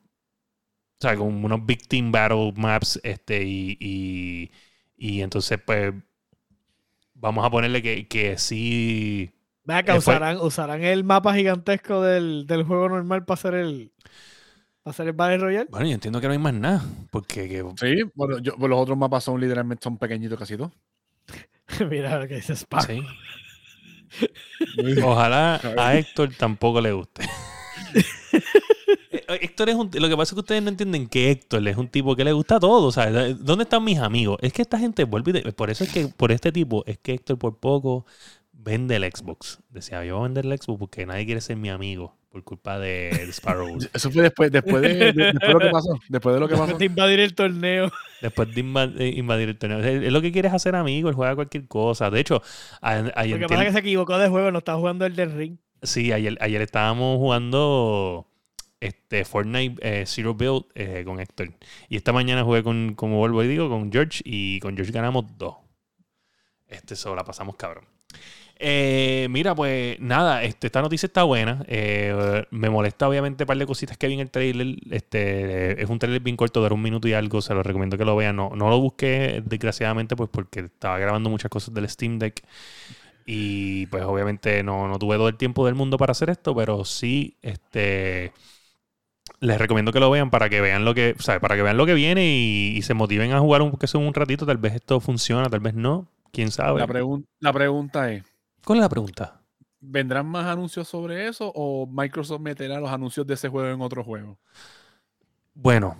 [1.00, 3.00] sea, con unos Big Team Battle Maps.
[3.02, 4.50] Este, y, y,
[4.96, 5.94] y entonces, pues.
[7.14, 9.30] Vamos a ponerle que, que sí.
[9.70, 13.92] Eh, usarán, usarán el mapa gigantesco del, del juego normal para hacer el.
[14.82, 15.68] Para hacer el Battle Royale.
[15.70, 16.82] Bueno, yo entiendo que no hay más nada.
[17.10, 20.72] Porque que- Sí, bueno, yo- pues los otros mapas son literalmente son pequeñitos casi todos.
[21.90, 22.86] Mira lo que dice Spark.
[22.86, 23.02] sí.
[25.04, 27.22] Ojalá a Héctor tampoco le guste.
[29.12, 29.90] Eh, Héctor es un.
[29.92, 32.32] Lo que pasa es que ustedes no entienden que Héctor es un tipo que le
[32.32, 32.86] gusta todo.
[32.86, 34.38] O sea, ¿dónde están mis amigos?
[34.40, 37.38] Es que esta gente vuelve Por eso es que, por este tipo, es que Héctor
[37.38, 38.06] por poco
[38.62, 39.60] vende el Xbox.
[39.70, 42.78] Decía, yo voy a vender el Xbox porque nadie quiere ser mi amigo por culpa
[42.78, 43.76] de, de Sparrow.
[43.92, 45.98] Eso fue después, después, de, de- después de lo que pasó.
[46.08, 46.78] Después de lo que pasó.
[46.78, 47.90] de invadir el torneo.
[48.20, 49.78] Después de inva- de invadir el torneo.
[49.80, 52.10] Él lo que quiere es hacer amigos, él juega cualquier cosa.
[52.10, 52.40] De hecho,
[52.80, 55.56] a- ayer, Porque pasa que se equivocó de juego, no está jugando el del ring.
[55.82, 58.26] Sí, ayer, ayer estábamos jugando
[58.78, 61.52] este Fortnite eh, Zero Build eh, con Héctor.
[61.88, 64.20] Y esta mañana jugué con, como vuelvo y digo, con George.
[64.24, 65.56] Y con George ganamos dos.
[66.68, 67.84] Este, solo la pasamos cabrón.
[68.62, 71.64] Eh, mira, pues nada, este, esta noticia está buena.
[71.66, 74.76] Eh, me molesta obviamente un par de cositas que vi en el trailer.
[74.90, 77.40] Este, es un trailer bien corto, de un minuto y algo.
[77.40, 78.36] Se lo recomiendo que lo vean.
[78.36, 82.42] No, no lo busqué, desgraciadamente, pues porque estaba grabando muchas cosas del Steam Deck.
[83.24, 86.84] Y pues obviamente no, no tuve todo el tiempo del mundo para hacer esto, pero
[86.84, 88.32] sí, este
[89.40, 91.78] les recomiendo que lo vean para que vean lo que, o sea, para que vean
[91.78, 94.44] lo que viene y, se motiven a jugar un, que un ratito.
[94.44, 96.08] Tal vez esto funciona, tal vez no.
[96.32, 96.80] Quién sabe.
[96.80, 98.22] La, pregun- la pregunta es:
[98.64, 99.40] ¿Cuál es la pregunta?
[99.80, 104.04] ¿vendrán más anuncios sobre eso o Microsoft meterá los anuncios de ese juego en otro
[104.04, 104.38] juego?
[105.54, 105.96] Bueno,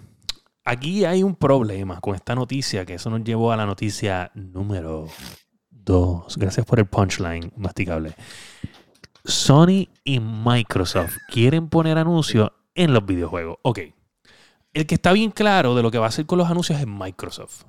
[0.64, 5.08] aquí hay un problema con esta noticia, que eso nos llevó a la noticia número
[5.70, 6.36] 2.
[6.36, 8.14] Gracias por el punchline, masticable.
[9.24, 13.58] Sony y Microsoft quieren poner anuncios en los videojuegos.
[13.62, 13.80] Ok.
[14.72, 16.86] El que está bien claro de lo que va a hacer con los anuncios es
[16.86, 17.64] Microsoft.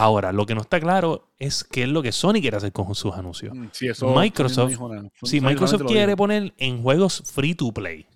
[0.00, 2.94] Ahora, lo que no está claro es qué es lo que Sony quiere hacer con
[2.94, 3.52] sus anuncios.
[3.52, 5.10] Mm, Sí, eso no Microsoft- nada.
[5.24, 8.06] Si Sony Microsoft quiere poner en juegos free to play,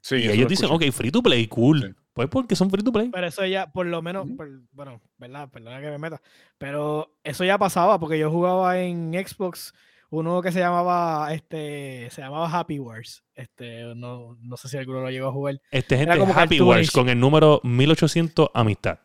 [0.00, 1.82] Sí, y ellos lo dicen, ok, free to play, cool.
[1.82, 1.88] Sí.
[2.14, 3.08] Pues porque son free to play.
[3.10, 5.48] Pero eso ya, por lo menos, por- bueno, ¿verdad?
[5.50, 6.22] Perdona que me meta.
[6.56, 9.74] Pero eso ya pasaba porque yo jugaba en Xbox
[10.10, 13.24] uno que se llamaba, este, se llamaba Happy Wars.
[13.34, 15.60] Este, no, no sé si alguno lo llegó a jugar.
[15.72, 16.64] Este gente como Happy cartoonish.
[16.66, 19.00] Wars con el número 1800 amistad.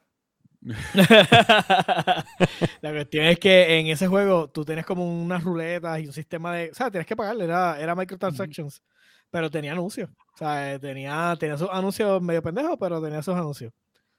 [2.81, 6.53] La cuestión es que en ese juego tú tienes como unas ruletas y un sistema
[6.55, 6.71] de.
[6.71, 8.81] O sea, tienes que pagarle, era, era microtransactions.
[9.29, 10.09] Pero tenía anuncios.
[10.11, 13.73] O sea, eh, tenía, tenía sus anuncios medio pendejos, pero tenía sus anuncios.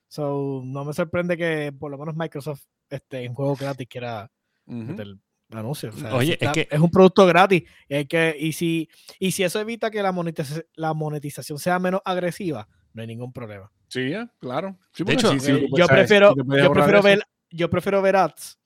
[0.09, 4.28] So, no me sorprende que por lo menos Microsoft este, en juego gratis quiera
[4.66, 4.76] Ujú.
[4.78, 5.07] meter
[5.50, 5.94] anuncios.
[5.94, 7.62] O sea, Oye, si es está- que- es un producto gratis.
[7.88, 8.88] Y, hay que, y, si,
[9.20, 13.33] y si eso evita que la, monetiza- la monetización sea menos agresiva, no hay ningún
[13.33, 13.70] problema.
[13.94, 14.76] Sí, ya, claro.
[14.92, 17.02] Sí, De hecho, sí, sí, Eh, yo prefiero, yo prefiero eso.
[17.02, 18.59] ver, yo prefiero ver ads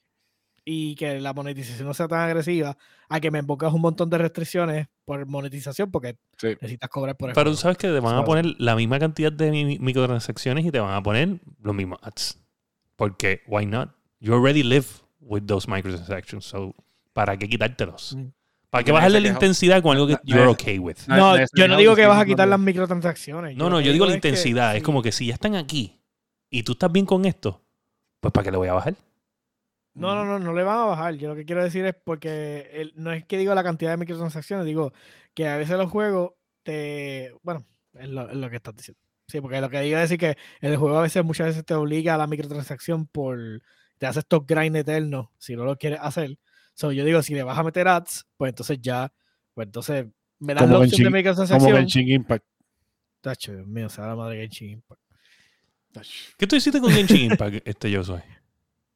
[0.64, 2.78] y que la monetización no sea tan agresiva
[3.10, 6.48] a que me pongas un montón de restricciones por monetización porque Sí.
[6.62, 9.30] necesitas cobrar por el Pero tú sabes que te van a poner la misma cantidad
[9.30, 12.38] de mi- microtransacciones y te van a poner los mismos ads.
[12.96, 13.90] Porque, why not?
[14.20, 14.86] You already live
[15.20, 16.44] with those microtransactions.
[16.46, 16.74] So,
[17.12, 18.16] ¿para qué quitártelos?
[18.16, 18.28] Mm.
[18.70, 19.34] ¿Para qué bajarle la quejó.
[19.36, 20.96] intensidad con algo que you're okay with?
[21.06, 23.56] No, yo no digo que vas a quitar las microtransacciones.
[23.56, 24.76] No, no, yo digo la intensidad.
[24.76, 26.00] Es como que si ya están aquí
[26.50, 27.62] y tú estás bien con esto,
[28.20, 28.94] pues ¿para qué le voy a bajar?
[29.94, 31.14] No, no, no, no le van a bajar.
[31.14, 33.96] Yo lo que quiero decir es porque el- no es que digo la cantidad de
[33.96, 34.92] microtransacciones, digo
[35.34, 37.32] que a veces los juegos te.
[37.42, 39.00] Bueno, es lo, es lo que estás diciendo.
[39.26, 41.74] Sí, porque lo que digo es decir que el juego a veces, muchas veces te
[41.74, 43.38] obliga a la microtransacción por.
[43.98, 46.38] Te hace estos grind eternos si no lo quieres hacer.
[46.78, 49.12] So, yo digo, si le vas a meter ads, pues entonces ya.
[49.52, 50.06] Pues entonces
[50.38, 51.76] me das Como la que opción de Genshin- Como microtransacción.
[51.76, 52.44] Genshin Impact.
[53.20, 55.00] Tacho, Dios mío, se va la madre de Genshin Impact.
[56.36, 58.20] ¿Qué tú hiciste con Genshin Impact, este yo soy?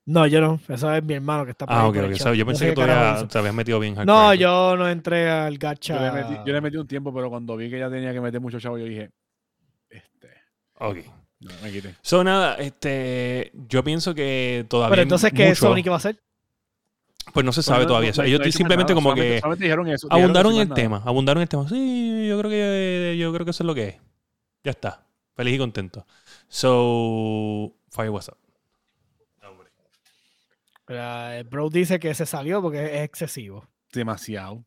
[0.04, 0.60] No, yo no.
[0.68, 2.14] Eso es mi hermano que está por Ah, ok, ok.
[2.14, 3.28] So, yo No pensé sé que hizo.
[3.28, 4.38] te habías metido bien No, hardcore.
[4.38, 5.94] yo no entré al gacha.
[5.96, 8.20] Yo le, metí, yo le metí un tiempo, pero cuando vi que ya tenía que
[8.20, 9.10] meter mucho chavo, yo dije,
[9.90, 10.28] este,
[10.78, 10.98] Ok.
[11.40, 11.96] no, me quité.
[12.02, 14.90] So, nada, este, yo pienso que todavía.
[14.92, 16.20] Pero entonces, ¿qué mucho- Sony qué va a hacer?
[17.32, 18.11] Pues no se sabe Bueno, todavía.
[18.26, 20.74] ellos simplemente nada, como solamente- que solamente dijeron eso, dijeron abundaron en el nada.
[20.80, 21.02] tema.
[21.04, 21.68] Abundaron en el tema.
[21.68, 23.96] Sí, yo creo que yo creo que eso es lo que es.
[24.64, 25.06] Ya está.
[25.35, 26.06] Feliz y contento.
[26.48, 28.37] So, Fire what's up.
[30.88, 33.66] Mira, El bro dice que se salió porque es excesivo.
[33.92, 34.64] Demasiado.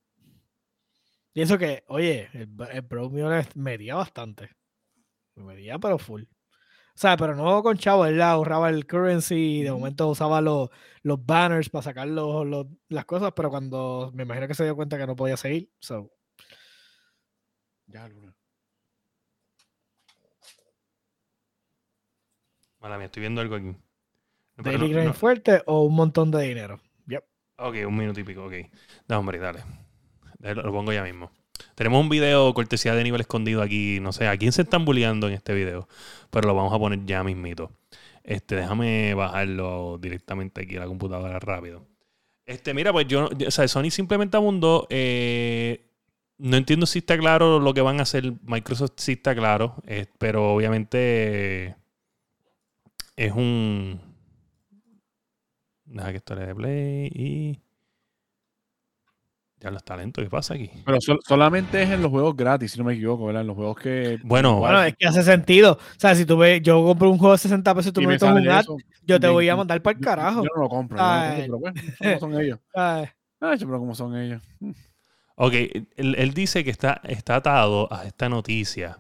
[1.33, 4.49] Y eso que, oye, el, el bro mío medía bastante.
[5.35, 6.23] Me medía, pero full.
[6.95, 9.79] O sea, pero no con chavo, él ahorraba el currency, de Ujú.
[9.79, 10.69] momento usaba los,
[11.03, 14.75] los banners para sacar los- los- las cosas, pero cuando me imagino que se dio
[14.77, 16.09] cuenta que no podía seguir, so.
[17.87, 18.33] Ya, Luna.
[22.79, 23.65] Mala mía, estoy viendo algo aquí.
[24.57, 26.79] No, Daily no- no- fuerte o un montón de dinero.
[27.07, 27.23] Yep.
[27.57, 28.53] Ok, un minuto y pico, ok.
[29.07, 29.39] Dame, hombre.
[29.39, 29.63] Dale,
[30.39, 31.29] Lo pongo ya mismo.
[31.75, 33.99] Tenemos un video cortesía de nivel escondido aquí.
[33.99, 35.87] No sé a quién se están bulleando en este video.
[36.29, 37.71] Pero lo vamos a poner ya mismito.
[38.23, 41.85] Este, déjame bajarlo directamente aquí a la computadora rápido.
[42.45, 44.87] Este, mira, pues yo, o sea, Sony simplemente abundó.
[44.89, 45.81] eh,
[46.37, 48.33] no entiendo si está claro lo que van a hacer.
[48.43, 49.75] Microsoft sí está claro.
[49.87, 50.97] eh, pero obviamente
[51.67, 51.75] eh,
[53.15, 54.01] es un.
[55.85, 57.59] Deja que esto le dé play y.
[59.61, 60.69] Ya los talentos, ¿qué pasa aquí?
[60.85, 63.41] Pero sol- solamente es en los juegos gratis, si no me equivoco, ¿verdad?
[63.41, 64.19] En los juegos que.
[64.23, 65.73] Bueno, Bueno, es que hace sentido.
[65.73, 68.07] O sea, si tú ves, yo compro un juego de 60 pesos y tú y
[68.07, 70.43] me me metes eso, yo te voy a mandar para el carajo.
[70.43, 72.59] Yo no lo compro, no lo compro, pero bueno, ¿cómo son ellos?
[72.73, 73.05] Ay,
[73.39, 74.41] Ay, pero ¿cómo son ellos?
[75.35, 75.53] ok,
[75.95, 78.97] él, él dice que está, está atado a esta noticia,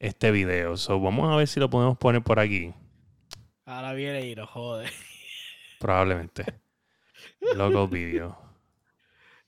[0.00, 0.76] este video.
[0.76, 2.72] So, vamos a ver si lo podemos poner por aquí.
[3.64, 4.88] ahora viene y no jode.
[5.78, 6.44] Probablemente.
[7.56, 8.36] Local video.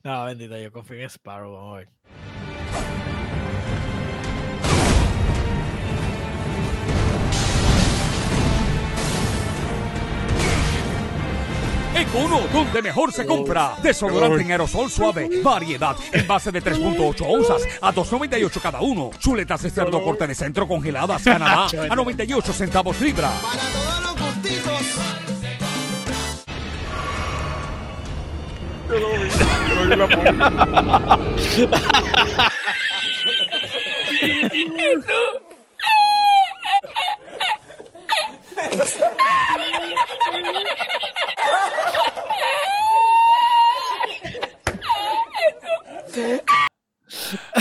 [0.03, 1.53] No, bendito, yo confío en Sparrow.
[1.53, 1.89] Vamos a ver.
[12.51, 13.75] Donde mejor se compra.
[13.81, 15.41] Desodorante en aerosol suave.
[15.41, 15.95] Variedad.
[16.11, 19.09] En base de 3.8 onzas a 2.98 cada uno.
[19.17, 23.31] Chuletas de cerdo corte de centro congeladas Canadá a 98 centavos libra.
[23.41, 25.32] Para todos los
[28.93, 30.07] pelo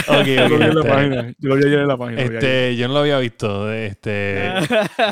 [0.09, 1.35] Ok, Yo lo vi en la este, página.
[1.39, 2.23] Yo lo vi ayer en la página.
[2.23, 3.73] este, yo no lo había visto.
[3.73, 4.53] Este,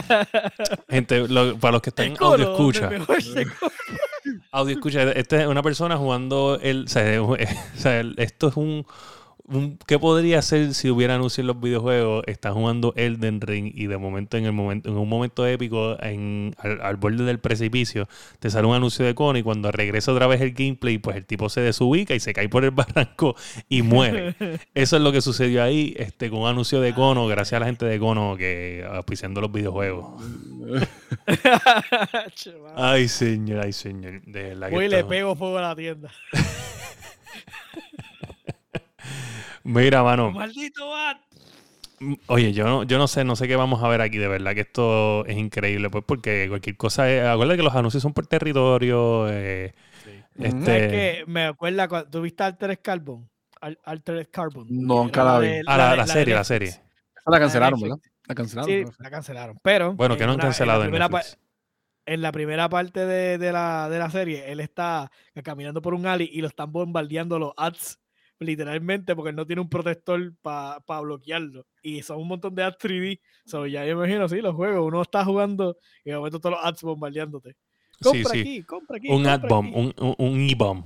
[0.89, 2.91] gente, lo- para los que están en Econo, audio escucha,
[4.53, 7.37] audio escucha, esta es una persona jugando el, o sea, o
[7.77, 8.87] sea, el- esto es un-
[9.87, 12.25] ¿qué podría ser si hubiera anuncios en los videojuegos?
[12.27, 16.55] Está jugando Elden Ring y de momento en el momento en un momento épico en,
[16.59, 20.27] al, al borde del precipicio te sale un anuncio de Cono y cuando regresa otra
[20.27, 23.37] vez el gameplay pues el tipo se desubica y se cae por el barranco
[23.69, 24.35] y muere.
[24.75, 27.67] Eso es lo que sucedió ahí este con un anuncio de Cono gracias a la
[27.67, 30.23] gente de Cono que auspiciando los videojuegos.
[32.77, 36.11] Ay señor, ay señor, de verdad que Voy y le pego fuego a la tienda.
[39.73, 40.31] Mira, mano.
[40.33, 41.19] ¡Maldito bat!
[42.29, 44.55] Oye, yo no, yo no sé, no sé qué vamos a ver aquí, de verdad
[44.55, 48.27] que esto es increíble, pues porque cualquier cosa, es, acuérdate que los anuncios son por
[48.27, 49.75] territorio, eh,
[50.39, 51.25] este, ¿Sabes qué?
[51.27, 53.29] Me acuerda cuando tú viste Altered Carbon.
[53.61, 54.67] Al- Altered Carbon.
[54.71, 55.49] Nunca Era la vi.
[55.67, 56.75] ah, la, serie, la serie.
[57.27, 57.79] La cancelaron.
[57.79, 57.99] ¿verdad?
[58.27, 58.71] La cancelaron.
[58.71, 58.91] Sí, ¿no?
[58.99, 59.59] la cancelaron.
[59.63, 59.93] Pero.
[59.93, 61.39] Bueno, que no han una- cancelado la en Netflix.
[62.07, 65.11] en la primera parte de, de la, de la serie, él está
[65.45, 67.99] caminando por un alley y lo están bombardeando los ads,
[68.41, 71.67] literalmente, porque él no tiene un protector para bloquearlo.
[71.83, 73.21] Y son un montón de ads 3D.
[73.45, 74.87] So, ya yo imagino, sí, los juegos.
[74.87, 77.57] Uno está jugando y de momento todos los ads bombardeándote.
[78.01, 78.41] Sí, Compra sí.
[78.41, 79.09] aquí, compra aquí.
[79.09, 79.79] Un compra ad bomb, aquí.
[79.79, 80.85] un, un, un e-bomb.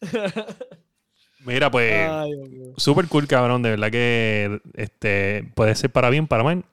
[1.46, 2.10] Mira, pues,
[2.76, 6.64] súper cool, cabrón, de verdad que este puede ser para bien, para mal.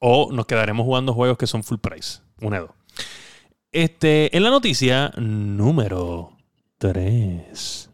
[0.00, 2.20] O nos quedaremos jugando juegos que son full price.
[2.40, 2.70] Una dos.
[3.70, 6.32] Este, en la noticia número
[6.78, 7.87] 3.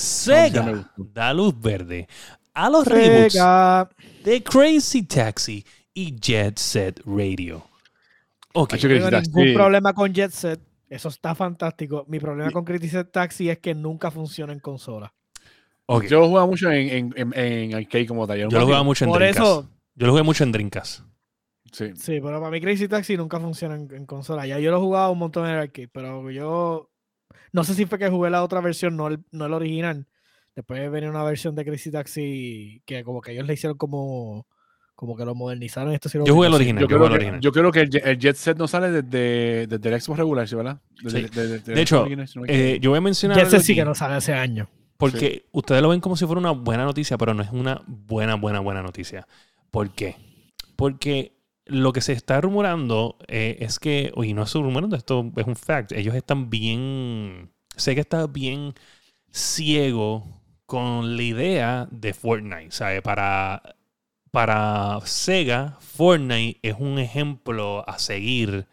[0.00, 2.08] Sega da luz verde
[2.54, 3.34] a los reboots
[4.24, 7.62] de Crazy Taxi y Jet Set Radio.
[8.54, 8.72] Ok.
[8.74, 10.60] No tengo ningún problema con Jet Set.
[10.88, 12.04] Eso está fantástico.
[12.08, 15.12] Mi problema con Crazy Set Taxi es que nunca funciona en consola.
[15.86, 16.04] ok.
[16.06, 18.38] Yo jugaba mucho en, en, en, en arcade como tal.
[18.38, 19.46] Yo lo jugaba mucho en Por Dreamcast.
[19.46, 21.00] eso, Yo lo jugué mucho en Dreamcast.
[21.72, 21.92] Sí.
[21.94, 24.44] sí, pero para mí Crazy Taxi nunca funciona en, en consola.
[24.44, 26.89] Ya yo lo he jugado un montón en el arcade, pero yo
[27.52, 30.06] no sé si fue que jugué la otra versión, no el, no el original.
[30.54, 34.46] Después venía una versión de Crazy Taxi que como que ellos le hicieron como,
[34.94, 35.92] como que lo modernizaron.
[35.92, 36.82] Esto sí lo Yo jugué el original.
[36.82, 37.40] Yo Yo creo, que, original.
[37.40, 40.48] yo creo que el, Jet- el Jet Set no sale desde, desde el Xbox regular,
[40.48, 40.80] ¿sí, ¿verdad?
[41.02, 41.28] Desde-
[41.60, 41.72] Sí.
[41.72, 43.38] De hecho, original, si no me Eh, yo voy a mencionar.
[43.38, 44.68] Jet Set sí que no sale hace años.
[44.96, 48.34] Porque ustedes lo ven como si fuera una buena noticia, pero no es una buena,
[48.34, 49.26] buena, buena noticia.
[49.70, 50.16] ¿Por qué?
[50.76, 51.39] Porque
[51.70, 55.56] lo que se está rumorando eh, es que, oye, no es rumorando, esto es un
[55.56, 55.92] fact.
[55.92, 57.52] Ellos están bien.
[57.76, 58.74] Sé que está bien
[59.30, 62.72] ciego con la idea de Fortnite.
[62.72, 63.02] ¿Sabe?
[63.02, 63.76] Para,
[64.30, 68.66] para Sega, Fortnite es un ejemplo a seguir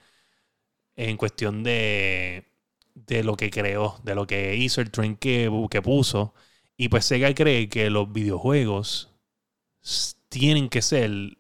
[0.96, 2.48] en cuestión de,
[2.96, 5.50] de lo que creó, de lo que hizo el tren que,
[5.84, 6.34] puso.
[6.78, 9.12] Y pues Sega cree que los videojuegos
[10.30, 11.38] tienen que ser,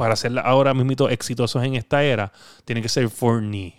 [0.00, 2.32] para ser ahora mismo exitosos en esta era,
[2.64, 3.76] tienen que ser Fortnite.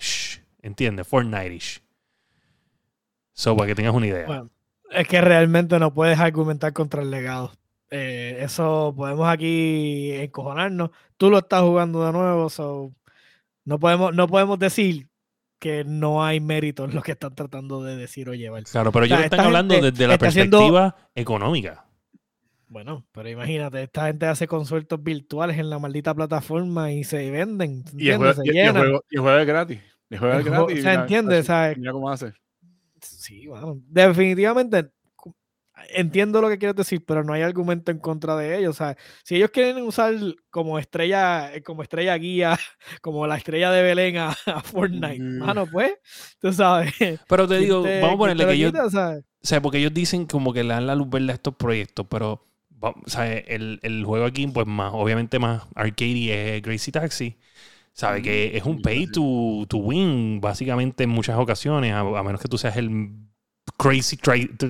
[0.61, 1.07] ¿Entiendes?
[1.07, 1.81] Fortnite-ish.
[3.33, 4.27] So, para que tengas una idea.
[4.27, 4.51] Bueno,
[4.91, 7.53] es que realmente no puedes argumentar contra el legado.
[7.89, 10.91] Eh, eso podemos aquí encojonarnos.
[11.17, 12.93] Tú lo estás jugando de nuevo, so
[13.65, 15.07] no podemos, no podemos decir
[15.57, 18.61] que no hay mérito en lo que están tratando de decir o llevar.
[18.65, 21.85] Claro, pero O sea, ellos están hablando gente desde la haciendo- perspectiva económica.
[22.71, 27.83] Bueno, pero imagínate, esta gente hace conciertos virtuales en la maldita plataforma y se venden.
[27.97, 28.75] Y el, juego, Se y- y el llenan.
[28.83, 29.79] juego, y el juego es gratis.
[30.09, 30.79] El juego es El juego- gratis.
[30.79, 31.01] o sea,
[31.41, 31.77] así- ¿sabes?
[31.77, 32.33] Mira cómo hace.
[33.01, 34.89] Sí, bueno, definitivamente
[35.95, 38.69] entiendo lo que quieres decir, pero no hay argumento en contra de ellos.
[38.69, 40.13] O sea, si ellos quieren usar
[40.49, 42.57] como estrella, como estrella guía,
[43.01, 45.39] como la estrella de Belén a, a Fortnite, Mm.
[45.39, 45.93] mano, pues,
[46.39, 46.93] tú sabes.
[47.27, 49.25] Pero te ¿quién digo, te- vamos a ponerle lo que ellos, quita, ¿sabes?
[49.43, 52.05] O sea, porque ellos dicen como que le dan la luz verde a estos proyectos,
[52.09, 52.45] pero
[52.81, 57.37] o sea, el, el juego aquí, pues más, obviamente más arcade es Crazy Taxi.
[57.93, 62.41] Sabe que es un pay to, to win, básicamente en muchas ocasiones, a, a menos
[62.41, 63.11] que tú seas el
[63.77, 64.17] Crazy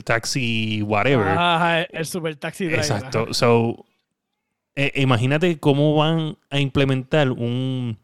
[0.04, 1.28] Taxi whatever.
[1.28, 2.80] Ajá, el super taxi driver.
[2.80, 3.34] Exacto.
[3.34, 3.86] So,
[4.76, 8.00] eh, imagínate cómo van a implementar un,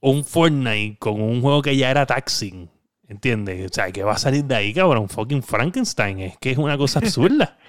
[0.00, 2.68] un Fortnite con un juego que ya era taxing.
[3.08, 3.70] ¿Entiendes?
[3.70, 5.08] O sea, que va a salir de ahí, cabrón.
[5.08, 6.18] Fucking Frankenstein.
[6.20, 7.56] Es que es una cosa absurda.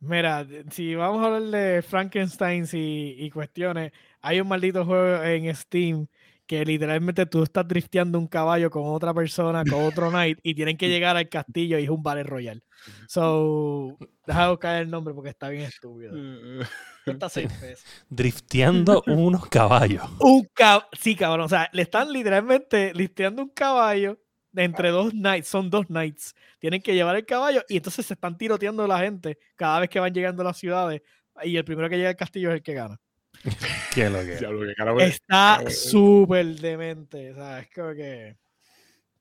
[0.00, 5.54] Mira, si vamos a hablar de Frankenstein y, y cuestiones, hay un maldito juego en
[5.54, 6.06] Steam
[6.48, 10.78] que literalmente tú estás drifteando un caballo con otra persona, con otro knight, y tienen
[10.78, 12.62] que llegar al castillo y es un Battle Royale.
[13.06, 16.12] So, deja buscar el nombre porque está bien estúpido.
[17.04, 17.84] Cuesta seis pesos.
[18.08, 20.04] Drifteando unos caballos.
[20.20, 20.86] Un caballo.
[20.98, 21.44] Sí, cabrón.
[21.44, 24.18] O sea, le están literalmente listeando un caballo
[24.54, 25.48] entre dos knights.
[25.48, 26.34] Son dos knights.
[26.58, 30.00] Tienen que llevar el caballo y entonces se están tiroteando la gente cada vez que
[30.00, 31.02] van llegando a las ciudades.
[31.42, 33.00] Y el primero que llega al castillo es el que gana.
[33.94, 35.04] ¿Qué es lo que.
[35.04, 37.30] Está súper demente.
[37.32, 38.36] O sea, es como que.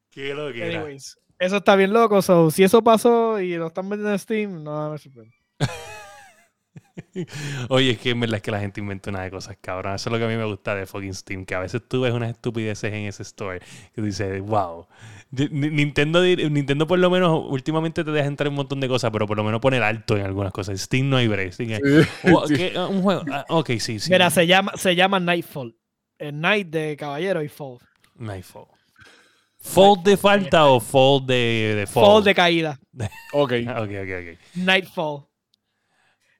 [0.09, 0.79] ¿Qué es lo que era?
[0.79, 2.21] Anyways, eso está bien loco.
[2.21, 5.36] So, si eso pasó y lo están vendiendo en Steam, no me sorprende.
[7.69, 9.95] Oye, es que en verdad es que la gente inventa una de cosas, cabrón.
[9.95, 12.01] Eso es lo que a mí me gusta de fucking Steam, que a veces tú
[12.01, 13.59] ves unas estupideces en ese store
[13.93, 14.87] que dices, wow.
[15.31, 19.11] Ni- ni- Nintendo, Nintendo por lo menos últimamente te deja entrar un montón de cosas,
[19.11, 20.79] pero por lo menos pone el alto en algunas cosas.
[20.79, 21.51] Steam no hay break.
[21.51, 22.45] Steam Sí, Oh.
[22.77, 23.23] Ah, Un juego.
[23.31, 24.09] Ah, ok, sí, sí.
[24.11, 25.75] Mira, se llama, se llama Nightfall.
[26.17, 27.77] El Night de caballero y Fall.
[28.15, 28.65] Nightfall.
[29.59, 32.05] ¿Fold de falta o fold de, de fall?
[32.05, 32.79] Fall de caída.
[33.33, 33.51] Ok.
[33.67, 34.39] Ok, ok, ok.
[34.55, 35.25] Nightfall.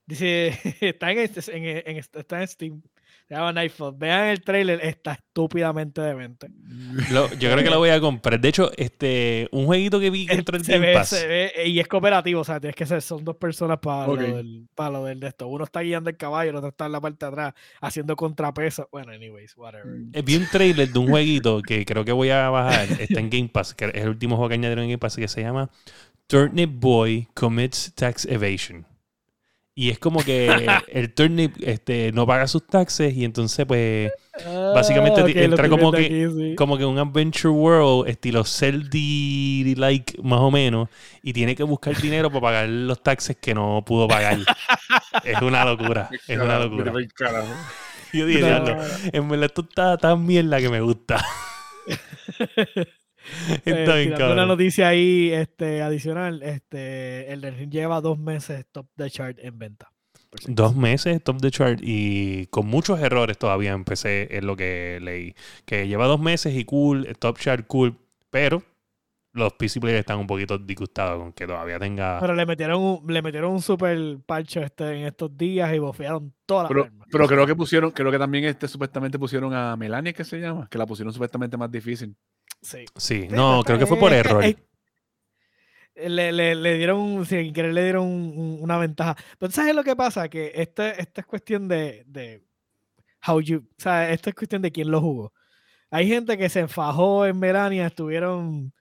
[0.08, 2.82] Dice, está en, este- en, en- está en Steam.
[3.28, 3.93] Se llama Nightfall.
[3.97, 6.47] Vean el trailer, está estúpidamente demente.
[7.12, 8.39] Lo- yo creo que lo voy a comprar.
[8.39, 11.10] De hecho, este, un jueguito que vi que entró en Se Game ve, Pass.
[11.10, 14.16] se ve- y es cooperativo, o sea, tienes que ser, son dos personas para, lo
[14.16, 15.45] del, para lo del de esto.
[15.49, 18.88] Uno está guiando el caballo, el otro está en la parte de atrás haciendo contrapeso.
[18.93, 19.93] Bueno, anyways, whatever.
[20.14, 22.88] Eh, Vi un trailer de un jueguito que creo que voy a bajar.
[23.01, 25.28] Está en Game Pass, que es el último juego que añadieron en Game Pass, que
[25.28, 25.70] se llama
[26.28, 28.86] Turnip Boy Commits Tax Evasion.
[29.80, 30.47] Y es como que
[30.88, 34.11] el turnip este, no paga sus taxes y entonces pues
[34.73, 36.55] Básicamente Ah, te- ok, lo entra como que- aquí, sí.
[36.55, 38.89] como que un adventure world estilo Zelda
[39.80, 40.89] like más o menos
[41.21, 44.39] y tiene que buscar dinero para pagar los taxes que no pudo pagar.
[45.23, 46.91] es una locura, es una locura.
[48.13, 48.78] Yo dije, No, "Diablo,
[49.11, 51.23] en verdad esto está tan mierda que me gusta.
[53.49, 54.47] Eh, Está bien, tirando una cabrón.
[54.47, 56.41] noticia ahí este, adicional.
[56.43, 59.91] Este, el Ring lleva dos meses top de chart en venta.
[60.39, 64.99] si Dos meses top the chart y con muchos errores todavía empecé es lo que
[65.01, 65.36] leí.
[65.65, 67.97] Que lleva dos meses y cool, top chart cool,
[68.30, 68.63] pero
[69.34, 72.19] los PC players están un poquito disgustados con que todavía tenga...
[72.19, 76.34] Pero le metieron un, le metieron un super parcho este, en estos días y bofearon
[76.45, 80.11] todas las Pero, pero creo que pusieron, creo que también este supuestamente pusieron a Melania,
[80.13, 82.15] que se llama, que la pusieron supuestamente más difícil.
[82.62, 82.86] Sí.
[83.30, 84.43] No, creo que fue por error.
[85.95, 89.16] Le, le- le dieron, sin querer, le dieron un- un- una ventaja.
[89.39, 90.30] Pero ¿sabes lo que pasa?
[90.30, 92.43] Que este, esta es cuestión de, de
[93.28, 95.34] how you, o sea, esto es cuestión de quién lo jugó.
[95.89, 98.74] Hay gente que se enfajó en Melania, estuvieron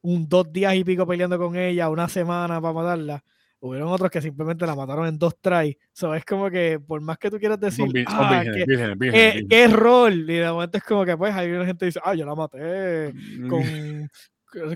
[0.00, 3.24] un dos días y pico peleando con ella, una semana para matarla.
[3.66, 5.76] Hubieron otros que simplemente la mataron en dos tries.
[5.92, 9.62] So, es como que, por más que tú quieras decir, "Ah, vírgenes, qué- qué, qué
[9.64, 10.12] error.
[10.12, 12.34] Y de momento es como que, pues, hay una gente que dice, ah, yo la
[12.34, 14.08] maté Mm, con,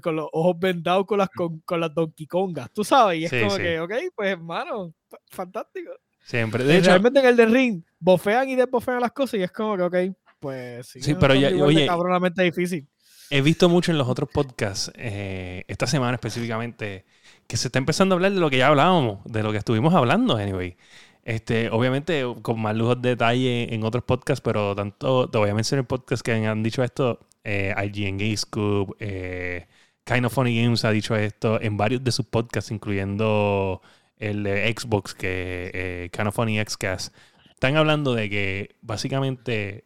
[0.01, 3.31] con los ojos vendados con las, con, con las Donkey Kongas, tú sabes, y es
[3.31, 3.63] Sí, como sí.
[3.63, 5.91] que, ok, pues hermano, fa- fantástico.
[6.25, 6.65] Siempre.
[6.65, 9.53] Y De hecho, Realmente en el de ring, bofean y desbofean las cosas y es
[9.53, 9.97] como que, ok,
[10.41, 12.89] pues sí, Sí, pero ya- oye, cabronamente difícil.
[13.31, 17.05] he visto mucho en los otros podcasts, eh, esta semana específicamente,
[17.49, 19.95] que se está empezando a hablar de lo que ya hablábamos, de lo que estuvimos
[19.95, 20.77] hablando, anyway.
[21.25, 25.55] Este, obviamente, con más lujos de detalle en otros podcasts, pero tanto, te voy a
[25.55, 29.67] mencionar podcasts que han dicho esto, eh, IGN Game Scoop, eh,
[30.05, 33.83] Kind of Funny Games ha dicho esto en varios de sus podcasts, incluyendo
[34.17, 37.15] el de Xbox, que eh, Kind of Funny Xcast.
[37.51, 39.85] Están hablando de que básicamente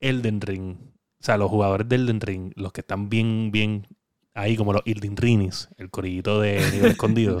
[0.00, 0.76] Elden Ring,
[1.20, 3.86] o sea, los jugadores de Elden Ring, los que están bien, bien
[4.34, 7.38] ahí, como los Elden Rinis, el corillito de nivel escondido,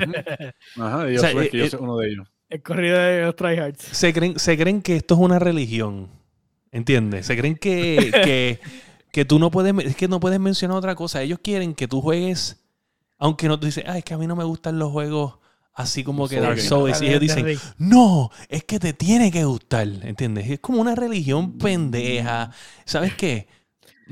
[0.76, 2.28] Ajá, yo, O sea, soy- que yo eh, soy uno de ellos.
[2.48, 3.82] El corrido de los tryhards.
[3.82, 6.08] se creen, se creen que esto es una religión.
[6.70, 7.26] ¿Entiendes?
[7.26, 8.60] Se creen que, que,
[9.10, 11.22] que tú no puedes, es que no puedes mencionar otra cosa.
[11.22, 12.62] Ellos quieren que tú juegues,
[13.18, 15.34] aunque no tú dices, ay, es que a mí no me gustan los juegos
[15.74, 16.60] así como que Souls Dark.
[16.60, 17.02] Souls.
[17.02, 19.86] Y ellos dicen, no, es que te tiene que gustar.
[20.02, 20.48] ¿Entiendes?
[20.50, 22.50] Es como una religión pendeja.
[22.86, 23.48] ¿Sabes qué?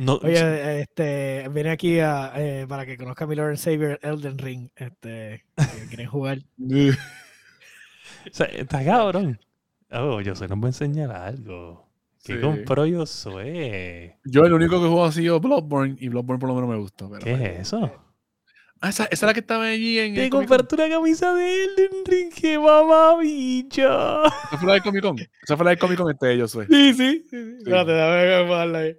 [0.00, 3.98] No, Oye, este, viene aquí a, eh, para que conozca a mi Lord and Savior
[4.02, 4.70] Elden Ring.
[4.74, 6.38] Este, que quieren jugar.
[6.58, 6.94] o
[8.32, 9.38] sea, está cabrón.
[9.90, 11.86] Oh, yo se nos voy a enseñar algo.
[12.24, 12.40] ¿Qué Sí.
[12.40, 14.12] compró yo soy?
[14.24, 17.10] Yo el único que juego ha sido Bloodborne y Bloodborne por lo menos me gustó.
[17.10, 17.92] Pero, ¿Qué es eso?
[18.80, 22.04] Ah, esa, esa es la que estaba allí en Te compraste una camisa de Elden
[22.06, 24.24] Ring, qué mamabicho.
[24.24, 25.18] ¿Esa fue la del Comic Con?
[25.18, 26.66] Esa fue la del Comic Con este de yo soy.
[26.70, 27.26] Sí, sí.
[27.28, 27.54] sí.
[27.58, 28.96] Espérate, dame que darle ahí.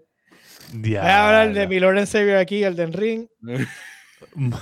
[0.74, 3.28] Voy a hablar de mi Lord and Savior aquí, Elden Ring.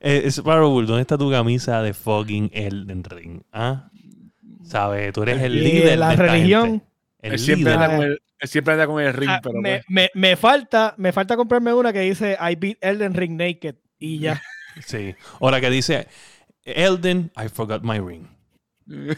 [0.00, 3.42] eh, Sparrow Bull, ¿dónde está tu camisa de fucking Elden Ring?
[3.52, 3.90] ¿Ah?
[4.64, 5.12] ¿Sabes?
[5.12, 6.84] Tú eres el Y líder la de religión.
[7.20, 7.82] El Él siempre, líder.
[7.82, 10.36] anda con el, él siempre anda con el ring, Ah, pero me, pues, me, me
[10.36, 13.76] falta, me falta comprarme una que dice I beat Elden Ring naked.
[13.98, 14.40] Y ya.
[14.86, 15.16] Sí.
[15.40, 16.06] O la que dice,
[16.62, 18.28] Elden, I forgot my ring.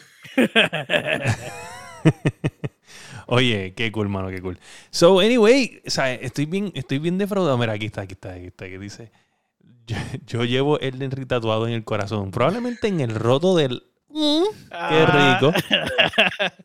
[3.30, 4.58] Oye, qué cool, mano, qué cool.
[4.90, 7.56] So, anyway, o sea, estoy bien, estoy bien defraudado.
[7.58, 9.12] Mira, aquí está, aquí está, aquí está, que dice.
[9.86, 12.30] Yo, yo llevo Elden Ring tatuado en el corazón.
[12.30, 13.82] Probablemente en el roto del.
[14.08, 15.38] Mm, qué Ah.
[15.40, 15.52] rico.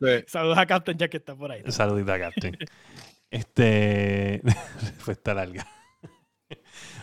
[0.00, 0.24] sí.
[0.26, 1.62] Saludos a Captain Jack que está por ahí.
[1.68, 2.56] Saludita, Captain.
[3.30, 4.40] Este.
[4.98, 5.66] Fue esta larga.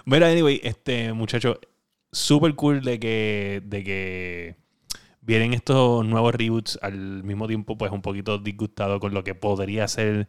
[0.06, 1.60] Mira, anyway, este muchacho,
[2.12, 4.56] súper cool de que, de que
[5.26, 9.88] vienen estos nuevos reboots al mismo tiempo, pues un poquito disgustado con lo que podría
[9.88, 10.28] ser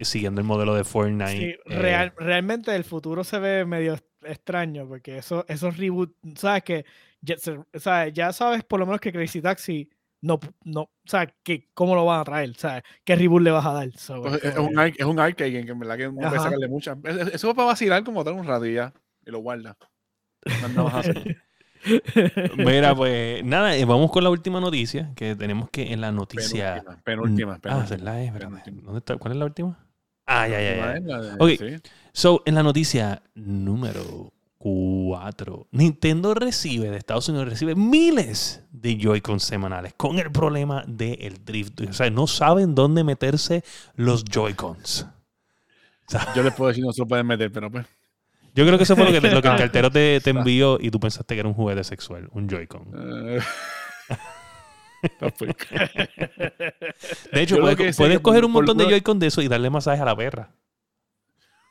[0.00, 1.28] siguiendo el modelo de Fortnite.
[1.30, 6.62] Sí, eh, real- realmente el futuro se ve medio extraño porque eso, esos reboots, sabes
[6.64, 6.84] que
[7.20, 9.88] ya, se- o sea, ya sabes por lo menos que Crazy Taxi
[10.20, 12.82] no, no, o sea, que cómo lo van a traer, ¿sabes?
[13.04, 13.92] ¿Qué reboot le vas a dar?
[13.92, 16.66] So, Pues, es un, es un arcade game que en verdad que no puede sacarle
[17.26, 18.92] es- Eso es para vacilar como tal un rato y ya.
[19.26, 19.76] Y lo guarda.
[20.62, 21.14] No, no vas a hacer.
[22.56, 26.82] Mira, pues nada, eh, vamos con la última noticia que tenemos que en la noticia.
[27.02, 27.52] Penúltima, penúltima.
[27.54, 27.84] Ah, penúltima.
[27.84, 28.82] esa es la-.
[28.82, 29.16] ¿dónde está?
[29.16, 29.78] ¿Cuál es la última?
[30.26, 31.20] Ah, ya, ya, ya.
[31.20, 31.50] De- Ok.
[31.58, 31.90] sí.
[32.12, 39.38] So, en la noticia número 4, Nintendo recibe, de Estados Unidos, recibe miles de Joy-Con
[39.40, 41.82] semanales con el problema del drift.
[41.82, 43.62] O sea, no saben dónde meterse
[43.96, 45.06] los Joy-Cons.
[46.34, 47.86] Yo les puedo decir no se lo pueden meter, pero pues.
[48.54, 50.90] Yo creo que eso fue lo que, lo que el cartero te, te envió y
[50.90, 52.92] tú pensaste que era un juguete sexual, un Joy-Con.
[52.96, 53.38] eh,
[55.20, 55.66] está.
[57.32, 59.18] De hecho, lo puedes, que sé puedes que coger por- un por montón de Joy-Con
[59.18, 60.54] de eso y darle masaje a la perra.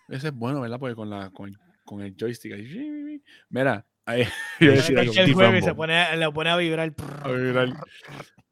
[0.10, 0.80] Ese es bueno, ¿verdad?
[0.80, 1.52] Porque con, la, con,
[1.86, 2.54] con el joystick.
[2.54, 4.28] ahí, Mira, ahí,
[4.60, 5.14] yo decir algo.
[5.16, 6.94] el juego y se pone, le pone a vibrar.
[7.24, 7.66] A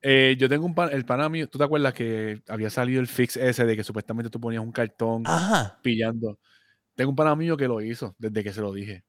[0.02, 3.08] Eh, yo tengo un pan, el pana mío, ¿tú te acuerdas que había salido el
[3.08, 5.78] fix ese de que supuestamente tú ponías un cartón Ajá.
[5.84, 6.40] pillando?
[6.96, 9.04] Tengo un pana mío que lo hizo desde que se lo dije.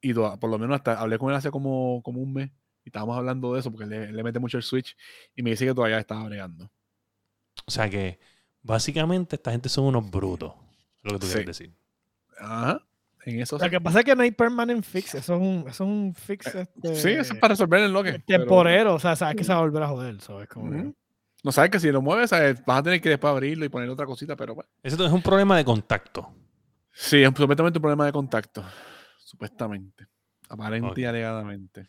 [0.00, 2.50] Y por lo menos hasta hablé con él hace como, como un mes
[2.84, 4.96] y estábamos hablando de eso porque le, le mete mucho el switch
[5.36, 6.70] y me dice que todavía estaba bregando.
[7.66, 8.18] O sea que,
[8.62, 10.52] básicamente, esta gente son unos brutos.
[10.96, 11.32] es Lo que tú Sí.
[11.34, 11.74] quieres decir.
[12.40, 12.84] Ajá.
[13.24, 13.70] En eso Lo sí.
[13.70, 15.14] que pasa es que no hay permanent fix.
[15.14, 16.50] Eso es un, eso es un fix.
[16.50, 18.18] Sí, este, eso es para resolver el bloque.
[18.26, 18.94] temporero.
[18.94, 20.20] O sea, sabes que se va a volver a joder.
[20.20, 20.96] so, es como que- Ujú.
[21.44, 22.64] No sabes que si lo mueves, ¿sabes?
[22.64, 24.68] vas a tener que después abrirlo y poner otra cosita, pero bueno.
[24.82, 26.32] Eso es un problema de contacto.
[26.92, 28.64] Sí, es supuestamente un problema de contacto.
[29.18, 30.06] Supuestamente.
[30.48, 31.88] Aparente y alegadamente.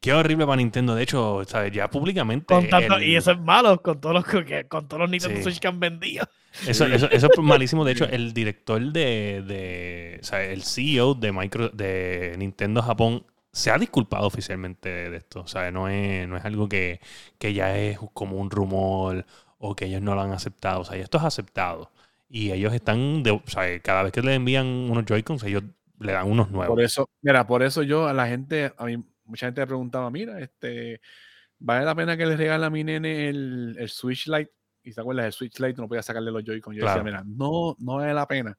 [0.00, 0.94] Qué horrible para Nintendo.
[0.94, 1.72] De hecho, ¿sabes?
[1.72, 2.46] ya públicamente.
[2.46, 5.36] Con tanto- el- Y eso es malo con todos los, que, con todos los Nintendo
[5.38, 5.42] Sí.
[5.44, 6.26] Switch que han vendido.
[6.66, 7.84] eso, eso- eso es malísimo.
[7.84, 13.24] De hecho, el director de, de- O sea, el CEO de, micro, de Nintendo Japón
[13.52, 15.40] se ha disculpado oficialmente de esto.
[15.40, 17.00] O sea, no es, no es algo que,
[17.38, 19.26] que ya es como un rumor
[19.58, 20.80] o que ellos no lo han aceptado.
[20.80, 21.90] O sea, esto es aceptado.
[22.32, 23.22] Y ellos están.
[23.24, 25.64] de- o sea, cada vez que le envían unos Joy-Cons, ellos
[25.98, 26.68] le dan unos nuevos.
[26.74, 30.10] Por eso, mira, por eso yo a la gente, a mí, mucha gente me preguntaba,
[30.10, 31.00] mira, este,
[31.58, 34.52] ¿vale la pena que le regale a mi nene el, el Switch Lite?
[34.84, 36.74] Y se acuerdas, el Switch Lite no podía sacarle los Joy-Con.
[36.74, 37.02] Yo Claro.
[37.02, 38.56] decía, mira, no, no vale la pena.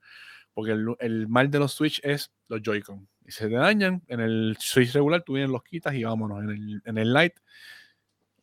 [0.53, 3.07] Porque el, el mal de los Switch es los Joy-Con.
[3.26, 6.43] Y se te dañan, en el Switch regular tú vienes, los quitas y vámonos.
[6.43, 7.36] En el, en el Lite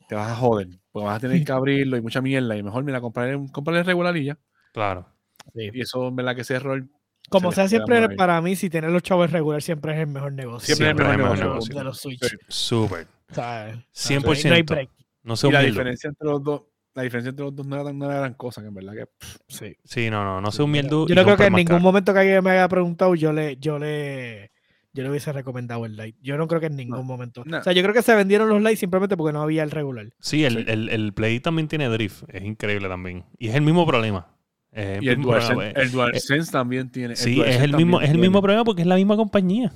[0.08, 0.68] te vas a joder.
[0.90, 2.56] Porque vas a tener que abrirlo y mucha mierda.
[2.56, 4.38] Y mejor, mira, comprarle, comprarle regular y ya.
[4.72, 5.06] Claro.
[5.55, 5.70] Sí.
[5.72, 6.84] Y eso, en verdad, que ese error
[7.30, 10.74] Como sea, siempre para mí, si tener los chavos regular siempre es el mejor negocio.
[10.74, 11.74] Siempre es el Siempre mejor es el mejor negocio.
[11.78, 12.24] de los Switch.
[12.30, 12.36] Sí.
[12.49, 13.07] Súper.
[13.30, 14.49] O sea, 100%.
[14.49, 14.90] No hay break.
[15.22, 16.62] No Y la diferencia entre los dos,
[16.94, 18.94] la diferencia entre los dos no era, tan- no era gran cosa, que en verdad
[18.94, 19.76] que pff, Sí.
[19.84, 20.88] Sí, no, no, no sé humilde.
[20.90, 23.78] Yo no creo que en ningún momento que alguien me haya preguntado, yo le, yo
[23.78, 24.51] le,
[24.94, 26.16] yo le hubiese recomendado el light.
[26.22, 27.42] Yo no creo que en ningún No, momento.
[27.44, 27.59] no.
[27.59, 30.09] O sea, yo creo que se vendieron los lights simplemente porque no había el regular.
[30.18, 30.64] Sí, el, Sí.
[30.66, 32.22] El, el Play también tiene drift.
[32.28, 33.26] Es increíble también.
[33.38, 34.34] Y es el mismo problema.
[34.72, 35.80] Es Y el DualSense, problema.
[35.80, 37.12] el DualSense también tiene.
[37.14, 39.72] el Sí, es DualSense el mismo, es el mismo problema porque es la misma compañía.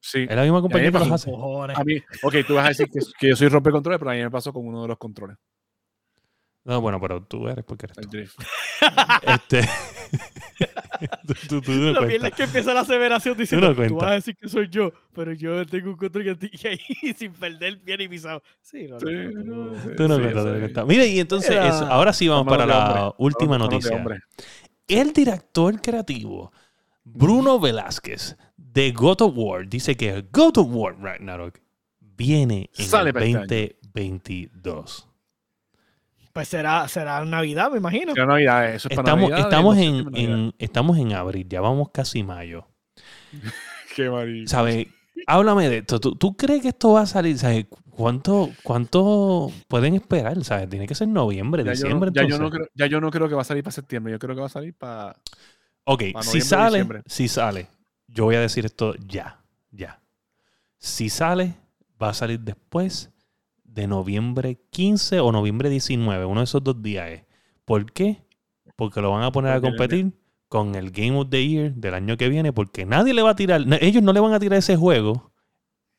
[0.00, 0.26] Sí.
[0.28, 1.30] Es la misma compañía que los hace.
[1.74, 4.20] A mí, ok, tú vas a decir que, que yo soy rompecontroles, pero a mí
[4.20, 5.38] me pasó con uno de los controles,
[6.64, 8.10] No, bueno, pero tú eres porque eres el tú.
[8.10, 8.38] drift.
[9.22, 9.62] Este.
[11.26, 14.10] tú, tú, tú no Lo bien es que empieza la aseveración diciendo, no tú, vas
[14.10, 17.76] a decir que soy yo, pero yo tengo un control que y ahí sin perder
[17.78, 18.42] bien y pisado.
[18.60, 19.94] Sí, no, no, Sí, no, no.
[19.96, 20.60] Tú no sí, cuentas, tú no sí.
[20.60, 20.86] cuentas.
[20.86, 23.14] Mira, y entonces, Era- eso- ahora sí vamos para la hombre.
[23.18, 24.04] última noticia.
[24.86, 26.52] El director creativo,
[27.04, 31.58] Bruno Velázquez, de God of War, dice que God of War Ragnarok
[32.00, 33.76] viene en Sale el para este año.
[33.94, 35.08] 2022.
[36.34, 38.12] Pues será, será Navidad, me imagino.
[38.14, 39.48] Ya Navidad, eso es para Estamos, Navidad.
[39.48, 42.66] estamos, en, en- estamos en abril, ya vamos casi mayo.
[43.96, 44.50] Qué marico.
[44.50, 44.88] ¿Sabes?
[45.28, 46.00] Háblame de esto.
[46.00, 47.38] ¿Tú, tú crees que esto va a salir?
[47.38, 47.66] ¿Sabes?
[47.90, 50.42] ¿Cuánto, ¿Cuánto pueden esperar?
[50.44, 50.68] ¿Sabes?
[50.68, 52.10] Tiene que ser noviembre, Ya yo, diciembre.
[52.10, 54.12] no, ya, yo no creo, ya yo no creo que va a salir para septiembre,
[54.12, 55.14] yo creo que va a salir para...
[55.84, 57.02] Ok, Para si sale, diciembre.
[57.06, 57.68] si sale,
[58.08, 60.00] yo voy a decir esto ya, ya.
[60.78, 61.54] Si sale,
[62.02, 63.10] va a salir después
[63.74, 67.22] de noviembre 15 o noviembre 19, uno de esos dos días es.
[67.64, 68.22] ¿Por qué?
[68.76, 70.12] Porque lo van a poner a competir
[70.48, 73.36] con el Game of the Year del año que viene, porque nadie le va a
[73.36, 75.32] tirar, ellos no le van a tirar ese juego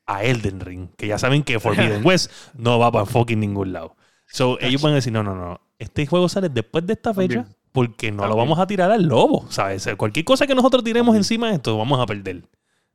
[0.05, 3.95] a Elden Ring, que ya saben que Forbidden West no va para fucking ningún lado.
[4.28, 7.45] So, ellos van a decir, no, no, no, este juego sale después de esta fecha
[7.71, 9.88] porque no lo vamos a tirar al lobo, ¿sabes?
[9.97, 12.43] Cualquier cosa que nosotros tiremos encima de esto, vamos a perder.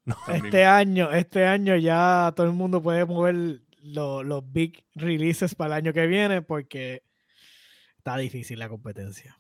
[0.32, 5.76] Este año, este año ya todo el mundo puede mover lo- los big releases para
[5.76, 7.02] el año que viene porque
[7.98, 9.38] está difícil la competencia.